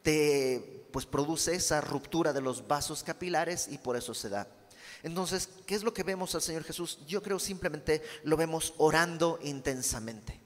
[0.03, 4.47] te, pues, produce esa ruptura de los vasos capilares y por eso se da.
[5.03, 6.99] Entonces, ¿qué es lo que vemos al Señor Jesús?
[7.07, 10.39] Yo creo simplemente lo vemos orando intensamente.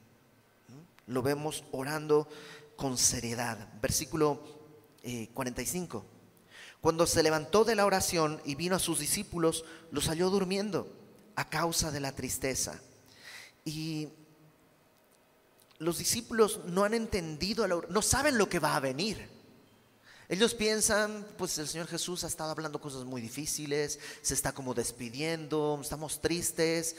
[1.06, 2.26] Lo vemos orando
[2.76, 3.68] con seriedad.
[3.80, 4.42] Versículo
[5.34, 5.98] 45.
[5.98, 6.16] Eh,
[6.80, 10.92] Cuando se levantó de la oración y vino a sus discípulos, los halló durmiendo
[11.34, 12.80] a causa de la tristeza.
[13.64, 14.08] Y
[15.78, 19.28] los discípulos no han entendido, no saben lo que va a venir.
[20.28, 24.74] Ellos piensan, pues el Señor Jesús ha estado hablando cosas muy difíciles, se está como
[24.74, 26.96] despidiendo, estamos tristes,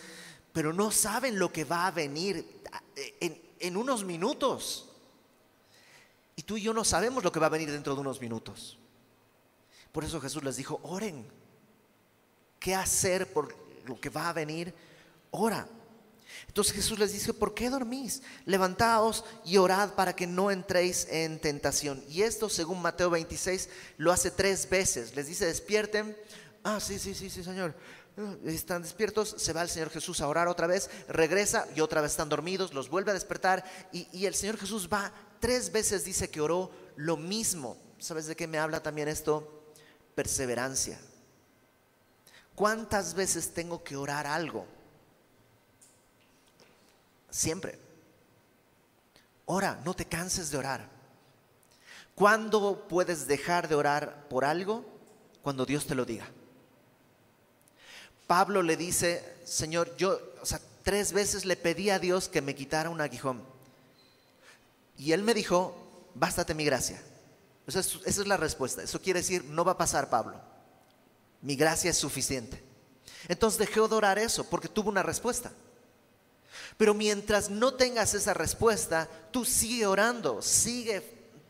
[0.54, 2.62] pero no saben lo que va a venir
[3.20, 4.87] en, en unos minutos.
[6.38, 8.78] Y tú y yo no sabemos lo que va a venir dentro de unos minutos.
[9.92, 11.26] Por eso Jesús les dijo, oren.
[12.60, 14.74] ¿Qué hacer por lo que va a venir?
[15.32, 15.68] Ora.
[16.48, 18.22] Entonces Jesús les dice, ¿por qué dormís?
[18.46, 22.04] Levantaos y orad para que no entréis en tentación.
[22.08, 25.16] Y esto, según Mateo 26, lo hace tres veces.
[25.16, 26.16] Les dice, despierten.
[26.64, 27.76] Ah, sí, sí, sí, sí, Señor.
[28.18, 32.02] Ah, están despiertos, se va el Señor Jesús a orar otra vez, regresa y otra
[32.02, 36.04] vez están dormidos, los vuelve a despertar y, y el Señor Jesús va tres veces,
[36.04, 37.78] dice que oró lo mismo.
[38.00, 39.74] ¿Sabes de qué me habla también esto?
[40.16, 41.00] Perseverancia.
[42.56, 44.66] ¿Cuántas veces tengo que orar algo?
[47.30, 47.78] Siempre.
[49.46, 50.90] Ora, no te canses de orar.
[52.16, 54.84] ¿Cuándo puedes dejar de orar por algo?
[55.44, 56.28] Cuando Dios te lo diga.
[58.26, 62.56] Pablo le dice, Señor, yo, o sea, tres veces le pedí a Dios que me
[62.56, 63.44] quitara un aguijón.
[64.98, 67.02] Y él me dijo, bástate mi gracia.
[67.68, 68.84] esa es la respuesta.
[68.84, 70.42] Eso quiere decir, no va a pasar, Pablo.
[71.42, 72.64] Mi gracia es suficiente.
[73.28, 75.52] Entonces dejó de orar eso porque tuvo una respuesta.
[76.78, 81.04] Pero mientras no tengas esa respuesta, tú sigue orando, sigue.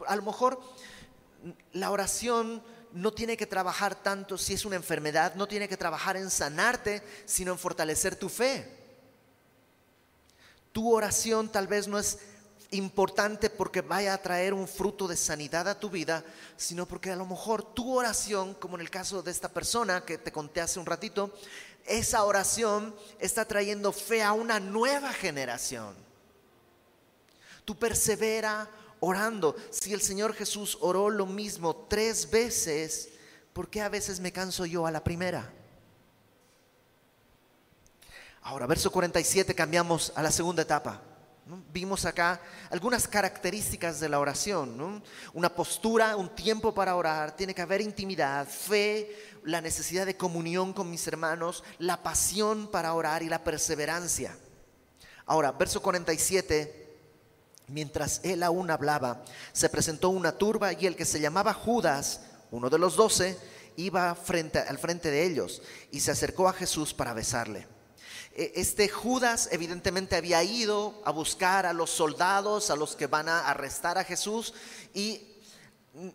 [0.08, 0.60] A lo mejor
[1.74, 6.18] la oración no tiene que trabajar tanto si es una enfermedad, no tiene que trabajar
[6.18, 8.76] en sanarte, sino en fortalecer tu fe.
[10.72, 12.20] Tu oración tal vez no es
[12.72, 16.24] importante porque vaya a traer un fruto de sanidad a tu vida,
[16.58, 20.18] sino porque a lo mejor tu oración, como en el caso de esta persona que
[20.18, 21.34] te conté hace un ratito,
[21.86, 25.96] esa oración está trayendo fe a una nueva generación.
[27.64, 29.56] Tú persevera orando.
[29.72, 33.10] Si el Señor Jesús oró lo mismo tres veces,
[33.54, 35.54] ¿por qué a veces me canso yo a la primera?
[38.42, 41.02] Ahora, verso 47, cambiamos a la segunda etapa.
[41.72, 45.02] Vimos acá algunas características de la oración,
[45.34, 50.74] una postura, un tiempo para orar, tiene que haber intimidad, fe, la necesidad de comunión
[50.74, 54.38] con mis hermanos, la pasión para orar y la perseverancia.
[55.26, 56.98] Ahora, verso 47,
[57.68, 62.70] mientras él aún hablaba, se presentó una turba y el que se llamaba Judas, uno
[62.70, 63.38] de los doce,
[63.78, 67.77] iba frente, al frente de ellos y se acercó a Jesús para besarle.
[68.38, 73.28] E, este Judas evidentemente había ido a buscar a los soldados, a los que van
[73.28, 74.54] a arrestar a Jesús
[74.94, 75.37] y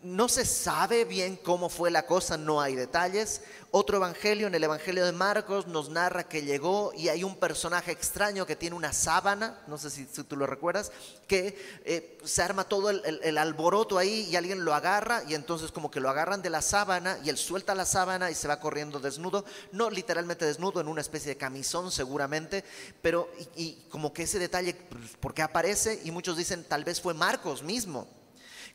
[0.02, 3.42] no se sabe bien cómo fue la cosa, no hay detalles.
[3.72, 7.90] Otro evangelio, en el evangelio de Marcos, nos narra que llegó y hay un personaje
[7.90, 10.92] extraño que tiene una sábana, no sé si, tú lo recuerdas,
[11.26, 15.90] que eh, se arma todo el, alboroto ahí y alguien lo agarra y entonces como
[15.90, 19.00] que lo agarran de la sábana y él suelta la sábana y se va corriendo
[19.00, 22.62] desnudo, no literalmente desnudo, en una especie de camisón seguramente,
[23.00, 26.00] pero y, y como que ese detalle, pues, ¿por qué aparece?
[26.04, 28.21] Y muchos dicen, tal vez fue Marcos mismo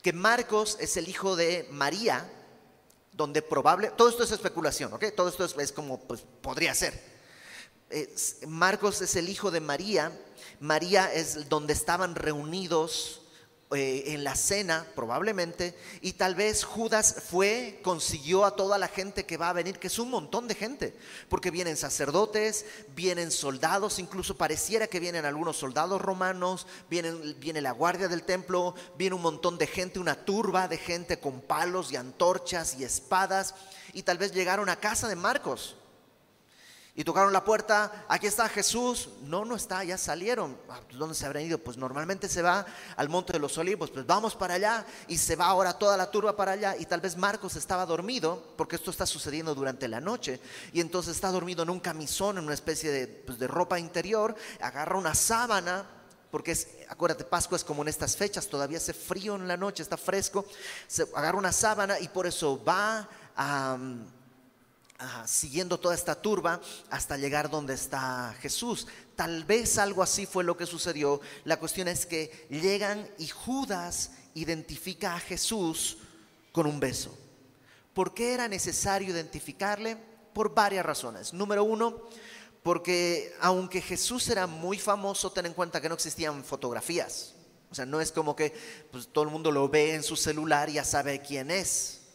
[0.07, 2.31] que Marcos es el hijo de María,
[3.11, 5.03] donde probable, todo esto es especulación, ¿ok?
[5.13, 6.97] Todo esto es, como pues, podría ser.
[8.47, 10.17] Marcos es el hijo de María,
[10.61, 13.23] María es donde estaban reunidos
[13.71, 19.25] eh, en la cena, probablemente, y tal vez Judas fue, consiguió a toda la gente
[19.25, 23.99] que va a venir, que es un montón de gente, porque vienen sacerdotes, vienen soldados,
[23.99, 29.21] incluso pareciera que vienen algunos soldados romanos, vienen, viene la guardia del templo, viene un
[29.21, 33.53] montón de gente, una turba de gente con palos y antorchas y espadas,
[33.91, 35.75] y tal vez llegaron a casa de Marcos
[36.97, 39.09] y tocaron la puerta, aquí está Jesús.
[39.21, 40.57] No, no está, ya salieron.
[40.67, 41.59] Ah, pues, ¿Dónde se habrán ido?
[41.59, 45.35] Pues normalmente se va al Monte de los Olivos, pues vamos para allá y se
[45.35, 48.89] va ahora toda la turba para allá y tal vez Marcos estaba dormido, porque esto
[48.89, 50.41] está sucediendo durante la noche,
[50.73, 54.33] y entonces está dormido en un camisón, en una especie de, pues, de ropa interior,
[54.59, 55.85] agarra una sábana,
[56.31, 59.83] porque es, acuérdate, Pascua es como en estas fechas, todavía hace frío en la noche,
[59.83, 60.47] está fresco,
[60.87, 63.77] se agarra una sábana y por eso va a
[65.25, 68.87] siguiendo toda esta turba hasta llegar donde está Jesús.
[69.15, 71.21] Tal vez algo así fue lo que sucedió.
[71.43, 75.97] La cuestión es que llegan y Judas identifica a Jesús
[76.51, 77.15] con un beso.
[77.93, 79.97] ¿Por qué era necesario identificarle?
[80.33, 81.33] Por varias razones.
[81.33, 82.01] Número uno,
[82.61, 87.33] porque aunque Jesús era muy famoso, ten en cuenta que no existían fotografías.
[87.69, 88.53] O sea, no es como que
[88.91, 92.06] pues, todo el mundo lo ve en su celular y ya sabe quién es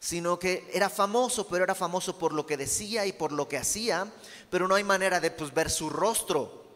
[0.00, 3.56] sino que era famoso, pero era famoso por lo que decía y por lo que
[3.56, 4.06] hacía,
[4.50, 6.66] pero no hay manera de pues, ver su rostro.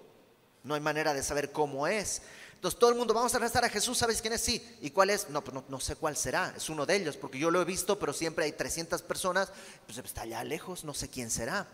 [0.65, 2.23] No hay manera de saber cómo es.
[2.55, 4.41] Entonces todo el mundo, vamos a arrestar a Jesús, ¿sabes quién es?
[4.41, 4.77] Sí.
[4.81, 5.29] ¿Y cuál es?
[5.31, 6.55] No, pues no, no, sé cuál será.
[6.57, 9.51] Es uno de ellos, porque yo lo he visto, pero siempre hay 300 personas,
[9.85, 11.67] pues está allá lejos, no sé quién será.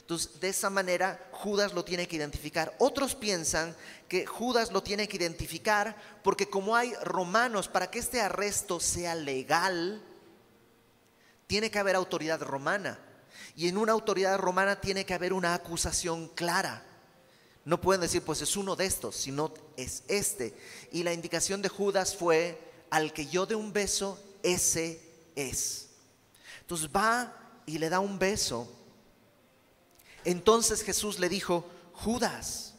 [0.00, 2.74] Entonces, de esa manera, Judas lo tiene que identificar.
[2.78, 3.76] Otros piensan
[4.08, 9.14] que Judas lo tiene que identificar porque como hay romanos, para que este arresto sea
[9.14, 10.02] legal,
[11.50, 12.96] tiene que haber autoridad romana.
[13.56, 16.86] Y en una autoridad romana tiene que haber una acusación clara.
[17.64, 20.56] No pueden decir, pues es uno de estos, sino es este.
[20.92, 22.56] Y la indicación de Judas fue,
[22.88, 25.02] al que yo dé un beso, ese
[25.34, 25.88] es.
[26.60, 27.36] Entonces va
[27.66, 28.72] y le da un beso.
[30.24, 32.74] Entonces Jesús le dijo, Judas,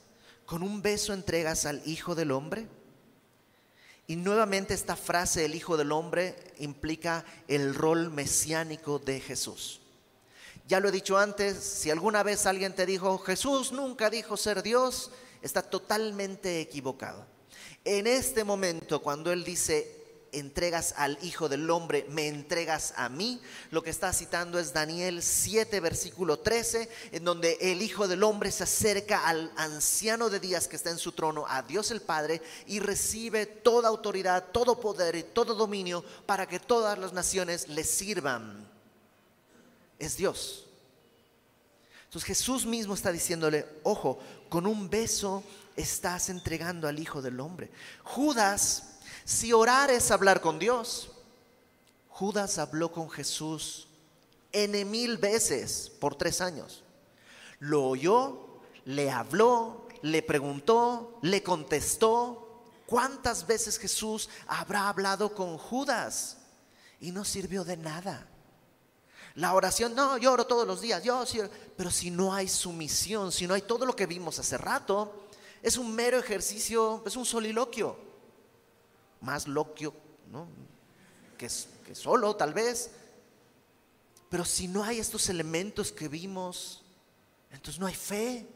[0.45, 2.69] ¿con un beso entregas al Hijo del Hombre?
[4.07, 9.81] Y nuevamente esta frase, el Hijo del Hombre, implica el rol mesiánico de Jesús.
[10.67, 14.63] Ya lo he dicho antes, si alguna vez alguien te dijo, Jesús nunca dijo ser
[14.63, 17.25] Dios, está totalmente equivocado.
[17.83, 20.00] En este momento, cuando Él dice,
[20.31, 25.21] entregas al Hijo del Hombre, me entregas a mí, lo que está citando es Daniel
[25.21, 30.67] 7, versículo 13, en donde el Hijo del Hombre se acerca al anciano de días
[30.67, 35.15] que está en su trono, a Dios el Padre, y recibe toda autoridad, todo poder
[35.15, 38.69] y todo dominio para que todas las naciones le sirvan
[40.01, 40.65] es Dios.
[42.05, 44.19] Entonces Jesús mismo está diciéndole, ojo,
[44.49, 45.43] con un beso
[45.77, 47.71] estás entregando al Hijo del Hombre.
[48.03, 48.90] Judas,
[49.25, 51.11] si orar es hablar con Dios,
[52.09, 53.87] Judas habló con Jesús
[54.51, 56.83] N mil veces por tres años.
[57.59, 62.63] Lo oyó, le habló, le preguntó, le contestó.
[62.85, 66.37] ¿Cuántas veces Jesús habrá hablado con Judas?
[66.99, 68.27] Y no sirvió de nada.
[69.35, 71.23] La oración, no, yo oro todos los días, yo
[71.77, 75.27] pero si no hay sumisión, si no hay todo lo que vimos hace rato,
[75.61, 77.97] es un mero ejercicio, es un soliloquio,
[79.21, 79.93] más loquio,
[80.31, 80.47] ¿no?
[81.37, 81.49] que,
[81.85, 82.91] que solo tal vez,
[84.29, 86.83] pero si no hay estos elementos que vimos,
[87.49, 88.47] entonces no hay fe,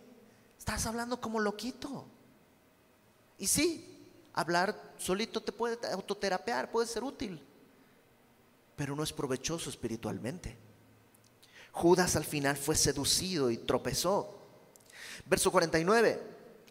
[0.58, 2.06] estás hablando como loquito.
[3.38, 7.42] Y sí, hablar solito te puede autoterapear, puede ser útil,
[8.76, 10.56] pero no es provechoso espiritualmente.
[11.72, 14.38] Judas al final fue seducido y tropezó.
[15.26, 16.22] Verso 49,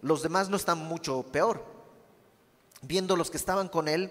[0.03, 1.74] los demás no están mucho peor.
[2.87, 4.11] Viendo los que estaban con él,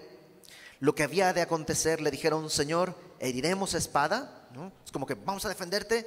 [0.80, 4.48] lo que había de acontecer, le dijeron, Señor, ¿heriremos espada?
[4.84, 6.06] Es como que vamos a defenderte.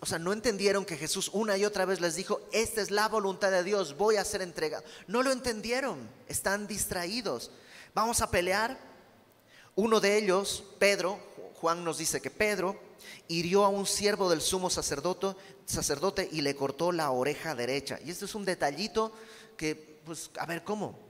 [0.00, 3.08] o sea, no entendieron que Jesús una y otra vez les dijo, esta es la
[3.08, 4.82] voluntad de Dios, voy a hacer entrega.
[5.08, 7.50] No lo entendieron, están distraídos.
[7.92, 8.78] Vamos a pelear.
[9.74, 11.18] Uno de ellos, Pedro,
[11.60, 12.78] Juan nos dice que Pedro
[13.28, 17.98] hirió a un siervo del sumo sacerdote, sacerdote y le cortó la oreja derecha.
[18.04, 19.12] Y este es un detallito
[19.56, 21.05] que, pues, a ver, ¿cómo?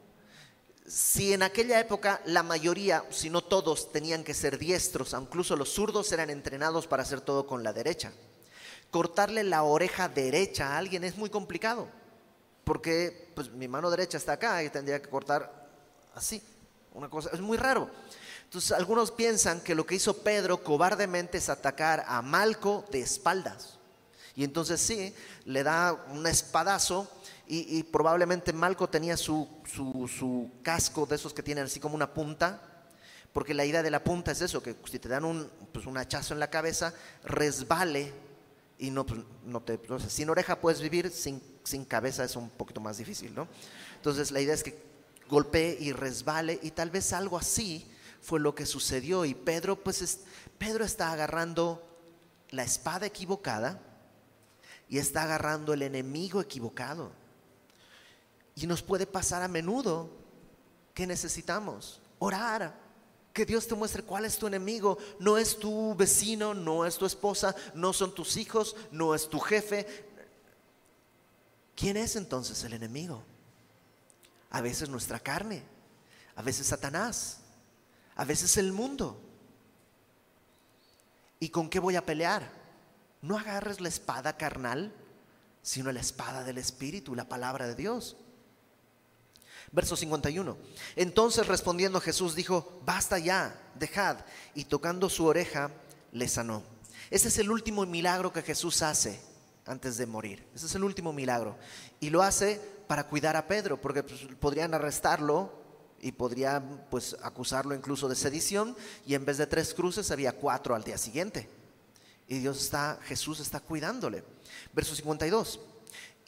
[0.87, 5.71] Si en aquella época la mayoría, si no todos, tenían que ser diestros, incluso los
[5.71, 8.13] zurdos eran entrenados para hacer todo con la derecha.
[8.91, 11.89] Cortarle la oreja derecha a alguien es muy complicado,
[12.63, 15.69] porque pues mi mano derecha está acá y tendría que cortar
[16.15, 16.41] así,
[16.95, 17.91] una cosa, es muy raro.
[18.45, 23.77] Entonces algunos piensan que lo que hizo Pedro cobardemente es atacar a Malco de espaldas.
[24.37, 25.15] Y entonces sí,
[25.47, 27.11] le da un espadazo
[27.49, 32.61] y, probablemente Malco tenía su, su, casco de esos que tienen así como una punta,
[33.33, 35.97] porque la idea de la punta es eso, que si te dan un, pues un
[35.97, 36.93] hachazo en la cabeza,
[37.25, 38.13] resbale
[38.79, 39.79] y no, pues, no te,
[40.09, 43.47] sin oreja puedes vivir, sin, sin cabeza es un poquito más difícil, ¿no?
[43.97, 44.77] Entonces la idea es que
[45.29, 47.87] golpee y resbale y tal vez algo así
[48.21, 49.25] fue lo que sucedió.
[49.25, 50.21] Y Pedro, pues
[50.59, 51.87] Pedro está agarrando
[52.51, 53.81] la espada equivocada
[54.89, 57.13] y está agarrando el enemigo equivocado.
[58.57, 60.11] Y nos puede pasar a menudo
[60.95, 62.75] que necesitamos orar.
[63.33, 64.97] Que Dios te muestre cuál es tu enemigo.
[65.21, 69.39] No es tu vecino, no es tu esposa, no son tus hijos, no es tu
[69.39, 69.87] jefe.
[71.77, 73.23] ¿Quién es entonces el enemigo?
[74.51, 75.63] A veces nuestra carne,
[76.35, 77.41] a veces Satanás,
[78.17, 79.21] a veces el mundo.
[81.39, 82.51] ¿Y con qué voy a pelear?
[83.21, 84.95] No agarres la espada carnal,
[85.61, 88.17] sino la espada del Espíritu, la palabra de Dios.
[89.73, 90.57] Verso 51.
[90.97, 94.19] Entonces respondiendo Jesús dijo, basta ya, dejad.
[94.55, 95.71] Y tocando su oreja,
[96.13, 96.63] le sanó.
[97.11, 99.21] Ese es el último milagro que Jesús hace
[99.67, 100.47] antes de morir.
[100.55, 101.57] Ese es el último milagro.
[102.01, 105.53] Y lo hace para cuidar a Pedro, porque pues, podrían arrestarlo
[106.01, 110.75] y podría pues acusarlo incluso de sedición y en vez de tres cruces había cuatro
[110.75, 111.49] al día siguiente.
[112.29, 114.25] Y Dios está, Jesús está cuidándole.
[114.73, 115.61] Verso 52.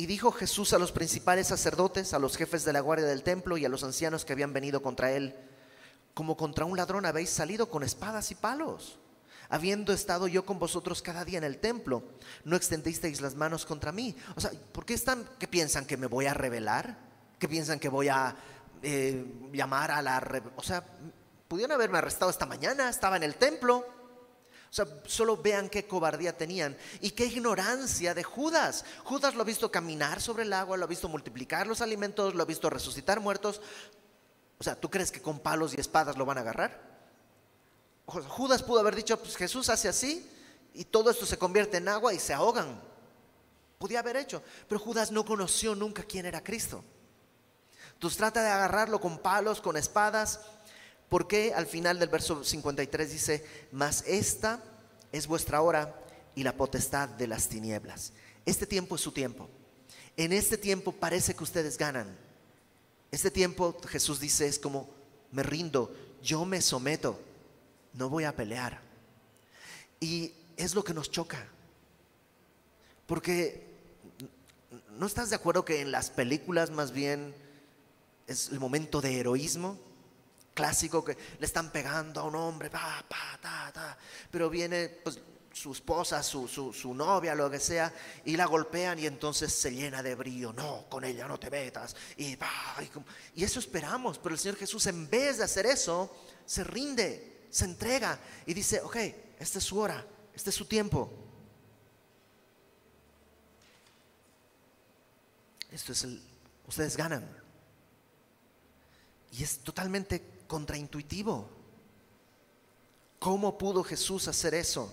[0.01, 3.59] Y dijo Jesús a los principales sacerdotes, a los jefes de la guardia del templo
[3.59, 5.34] y a los ancianos que habían venido contra él,
[6.14, 9.01] como contra un ladrón habéis salido con espadas y palos.
[9.49, 12.05] Habiendo estado yo con vosotros cada día en el templo,
[12.44, 14.14] no extendisteis las manos contra mí.
[14.36, 16.96] O sea, ¿por qué están, qué piensan que me voy a rebelar?
[17.40, 18.36] ¿Qué piensan que voy a
[18.82, 20.42] eh, llamar a la...
[20.55, 20.84] O sea,
[21.49, 23.84] pudieron haberme arrestado esta mañana, estaba en el templo.
[24.71, 28.85] O sea, solo vean qué cobardía tenían y qué ignorancia de Judas.
[29.03, 32.43] Judas lo ha visto caminar sobre el agua, lo ha visto multiplicar los alimentos, lo
[32.43, 33.62] ha visto resucitar muertos.
[34.59, 36.87] O sea, ¿tú crees que con palos y espadas lo van a agarrar?
[38.07, 40.29] Judas pudo haber dicho, pues Jesús hace así
[40.75, 42.81] y todo esto se convierte en agua y se ahogan.
[43.79, 46.85] Podía haber hecho, pero Judas no conoció nunca quién era Cristo.
[47.95, 50.41] Entonces trata de agarrarlo con palos, con espadas
[51.09, 54.62] porque al final del verso 53 dice, mas esta
[55.12, 55.94] es vuestra hora
[56.34, 58.12] y la potestad de las tinieblas.
[58.44, 59.48] Este tiempo es su tiempo.
[60.16, 62.16] En este tiempo parece que ustedes ganan.
[63.11, 64.88] Este tiempo, Jesús dice, es como,
[65.32, 67.18] me rindo, yo me someto,
[67.94, 68.80] no voy a pelear.
[70.00, 71.46] Y es lo que nos choca.
[73.06, 73.66] Porque,
[74.98, 77.34] ¿no estás de acuerdo que en las películas más bien
[78.26, 79.78] es el momento de heroísmo?
[80.59, 83.96] Clásico que le están pegando a un hombre, pa, pa, ta, ta.
[84.28, 85.20] pero viene pues,
[85.52, 87.94] su esposa, su, su, novia, lo que sea,
[88.24, 90.52] y la golpean y entonces se llena de brío.
[90.52, 91.94] No, con ella no te metas.
[92.16, 92.36] Y,
[93.36, 96.12] y, eso esperamos, pero el Señor Jesús en vez de hacer eso,
[96.44, 98.96] se rinde, se entrega y dice, ok,
[99.38, 100.04] esta es su hora,
[100.34, 101.09] este es su tiempo.
[105.70, 106.20] Esto es el,
[106.66, 107.28] ustedes ganan.
[109.30, 111.49] Y es totalmente contraintuitivo.
[113.20, 114.92] ¿Cómo pudo Jesús hacer eso?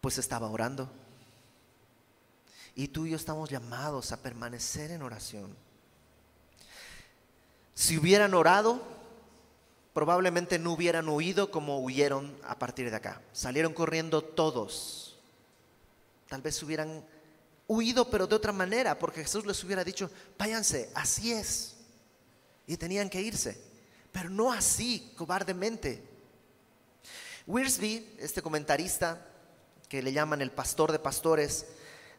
[0.00, 0.88] Pues estaba orando.
[2.74, 5.54] Y tú y yo estamos llamados a permanecer en oración.
[7.74, 8.80] Si hubieran orado,
[9.92, 13.20] probablemente no hubieran huido como huyeron a partir de acá.
[13.32, 15.16] Salieron corriendo todos.
[16.28, 17.04] Tal vez hubieran
[17.66, 21.73] huido, pero de otra manera, porque Jesús les hubiera dicho, váyanse, así es
[22.66, 23.60] y tenían que irse,
[24.12, 26.02] pero no así, cobardemente.
[27.46, 29.26] Wiersbe, este comentarista
[29.88, 31.66] que le llaman el pastor de pastores,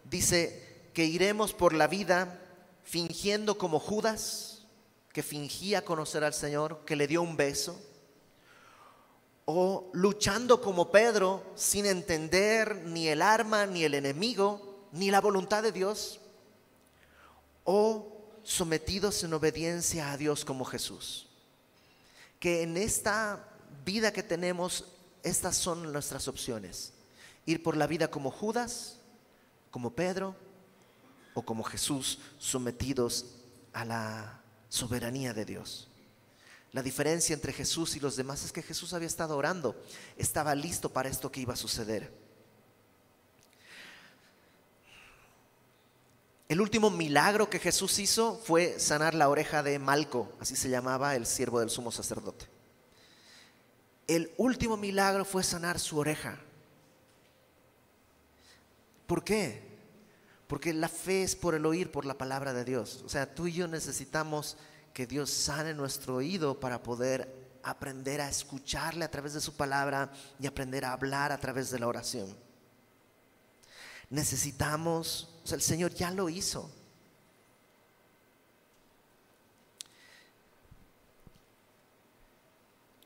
[0.04, 2.42] dice que iremos por la vida
[2.84, 4.66] fingiendo como Judas,
[5.12, 7.82] que fingía conocer al Señor, que le dio un beso,
[9.46, 15.64] o luchando como Pedro sin entender ni el arma, ni el enemigo, ni la voluntad
[15.64, 16.20] de Dios,
[17.64, 18.15] o
[18.46, 21.28] sometidos en obediencia a Dios como Jesús.
[22.40, 23.50] Que en esta
[23.84, 24.86] vida que tenemos,
[25.24, 26.94] estas son nuestras opciones.
[27.46, 29.00] Ir por la vida como Judas,
[29.72, 30.36] como Pedro
[31.34, 33.26] o como Jesús, sometidos
[33.74, 35.90] a la soberanía de Dios.
[36.72, 39.76] La diferencia entre Jesús y los demás es que Jesús había estado orando,
[40.18, 42.25] estaba listo para esto que iba a suceder.
[46.48, 51.16] El último milagro que Jesús hizo fue sanar la oreja de Malco, así se llamaba
[51.16, 52.46] el siervo del sumo sacerdote.
[54.08, 56.38] El último milagro fue sanar su oreja.
[59.08, 59.64] ¿Por qué?
[60.48, 63.02] Porque la fe es por el oír, por la palabra de Dios.
[63.04, 64.58] O sea, tú y yo necesitamos
[64.94, 70.12] que Dios sane nuestro oído para poder aprender a escucharle a través de su palabra
[70.40, 72.45] y aprender a hablar a través de la oración.
[74.16, 76.72] Necesitamos, o sea, el Señor ya lo hizo.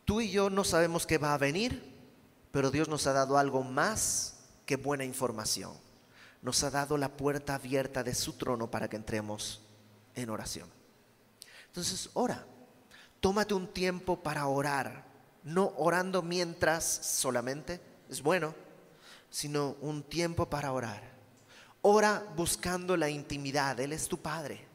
[0.05, 1.95] Tú y yo no sabemos qué va a venir,
[2.51, 4.35] pero Dios nos ha dado algo más
[4.67, 5.73] que buena información.
[6.43, 9.63] Nos ha dado la puerta abierta de su trono para que entremos
[10.13, 10.69] en oración.
[11.69, 12.45] Entonces, ora.
[13.19, 15.05] Tómate un tiempo para orar,
[15.43, 18.53] no orando mientras solamente, es bueno,
[19.29, 21.01] sino un tiempo para orar.
[21.81, 24.65] Ora buscando la intimidad, Él es tu Padre.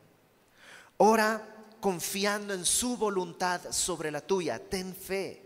[0.96, 1.46] Ora
[1.80, 5.42] confiando en su voluntad sobre la tuya, ten fe.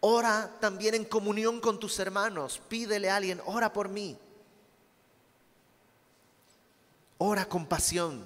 [0.00, 4.18] Ora también en comunión con tus hermanos, pídele a alguien, ora por mí.
[7.18, 8.24] Ora con pasión.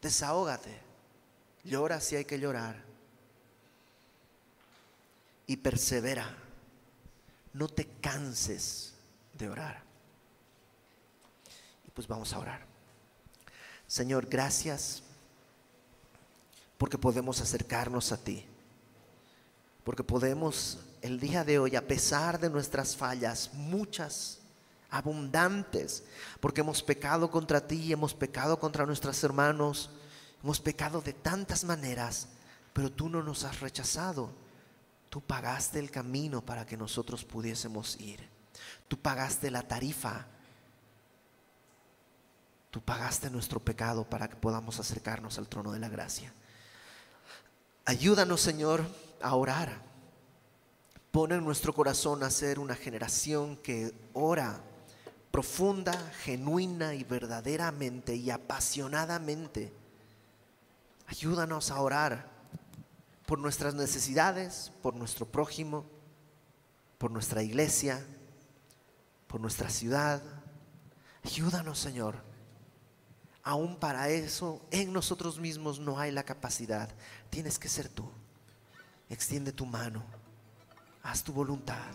[0.00, 0.80] Desahógate.
[1.64, 2.76] Llora si hay que llorar.
[5.48, 6.41] Y persevera
[7.52, 8.94] no te canses
[9.34, 9.82] de orar.
[11.86, 12.66] Y pues vamos a orar.
[13.86, 15.02] Señor, gracias
[16.78, 18.44] porque podemos acercarnos a ti.
[19.84, 24.38] Porque podemos el día de hoy, a pesar de nuestras fallas, muchas,
[24.88, 26.04] abundantes,
[26.40, 29.90] porque hemos pecado contra ti, hemos pecado contra nuestros hermanos,
[30.42, 32.28] hemos pecado de tantas maneras,
[32.72, 34.30] pero tú no nos has rechazado.
[35.12, 38.26] Tú pagaste el camino para que nosotros pudiésemos ir.
[38.88, 40.24] Tú pagaste la tarifa.
[42.70, 46.32] Tú pagaste nuestro pecado para que podamos acercarnos al trono de la gracia.
[47.84, 48.86] Ayúdanos, Señor,
[49.20, 49.82] a orar.
[51.10, 54.62] Pone en nuestro corazón a ser una generación que ora
[55.30, 55.92] profunda,
[56.22, 59.74] genuina y verdaderamente y apasionadamente.
[61.06, 62.31] Ayúdanos a orar
[63.32, 65.86] por nuestras necesidades, por nuestro prójimo,
[66.98, 68.04] por nuestra iglesia,
[69.26, 70.22] por nuestra ciudad.
[71.24, 72.16] Ayúdanos, Señor.
[73.42, 76.90] Aún para eso en nosotros mismos no hay la capacidad.
[77.30, 78.04] Tienes que ser tú.
[79.08, 80.02] Extiende tu mano.
[81.02, 81.90] Haz tu voluntad.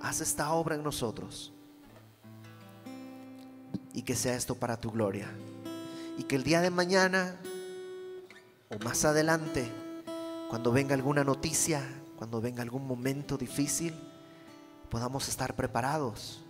[0.00, 1.52] Haz esta obra en nosotros
[3.92, 5.28] y que sea esto para tu gloria.
[6.16, 7.36] Y que el día de mañana
[8.70, 9.70] o más adelante,
[10.52, 11.82] cuando venga alguna noticia,
[12.14, 13.94] cuando venga algún momento difícil,
[14.90, 16.44] podamos estar preparados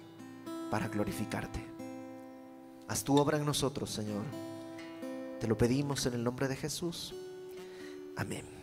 [0.72, 1.64] para glorificarte.
[2.88, 4.24] Haz tu obra en nosotros, Señor.
[5.38, 7.14] Te lo pedimos en el nombre de Jesús.
[8.16, 8.61] Amén.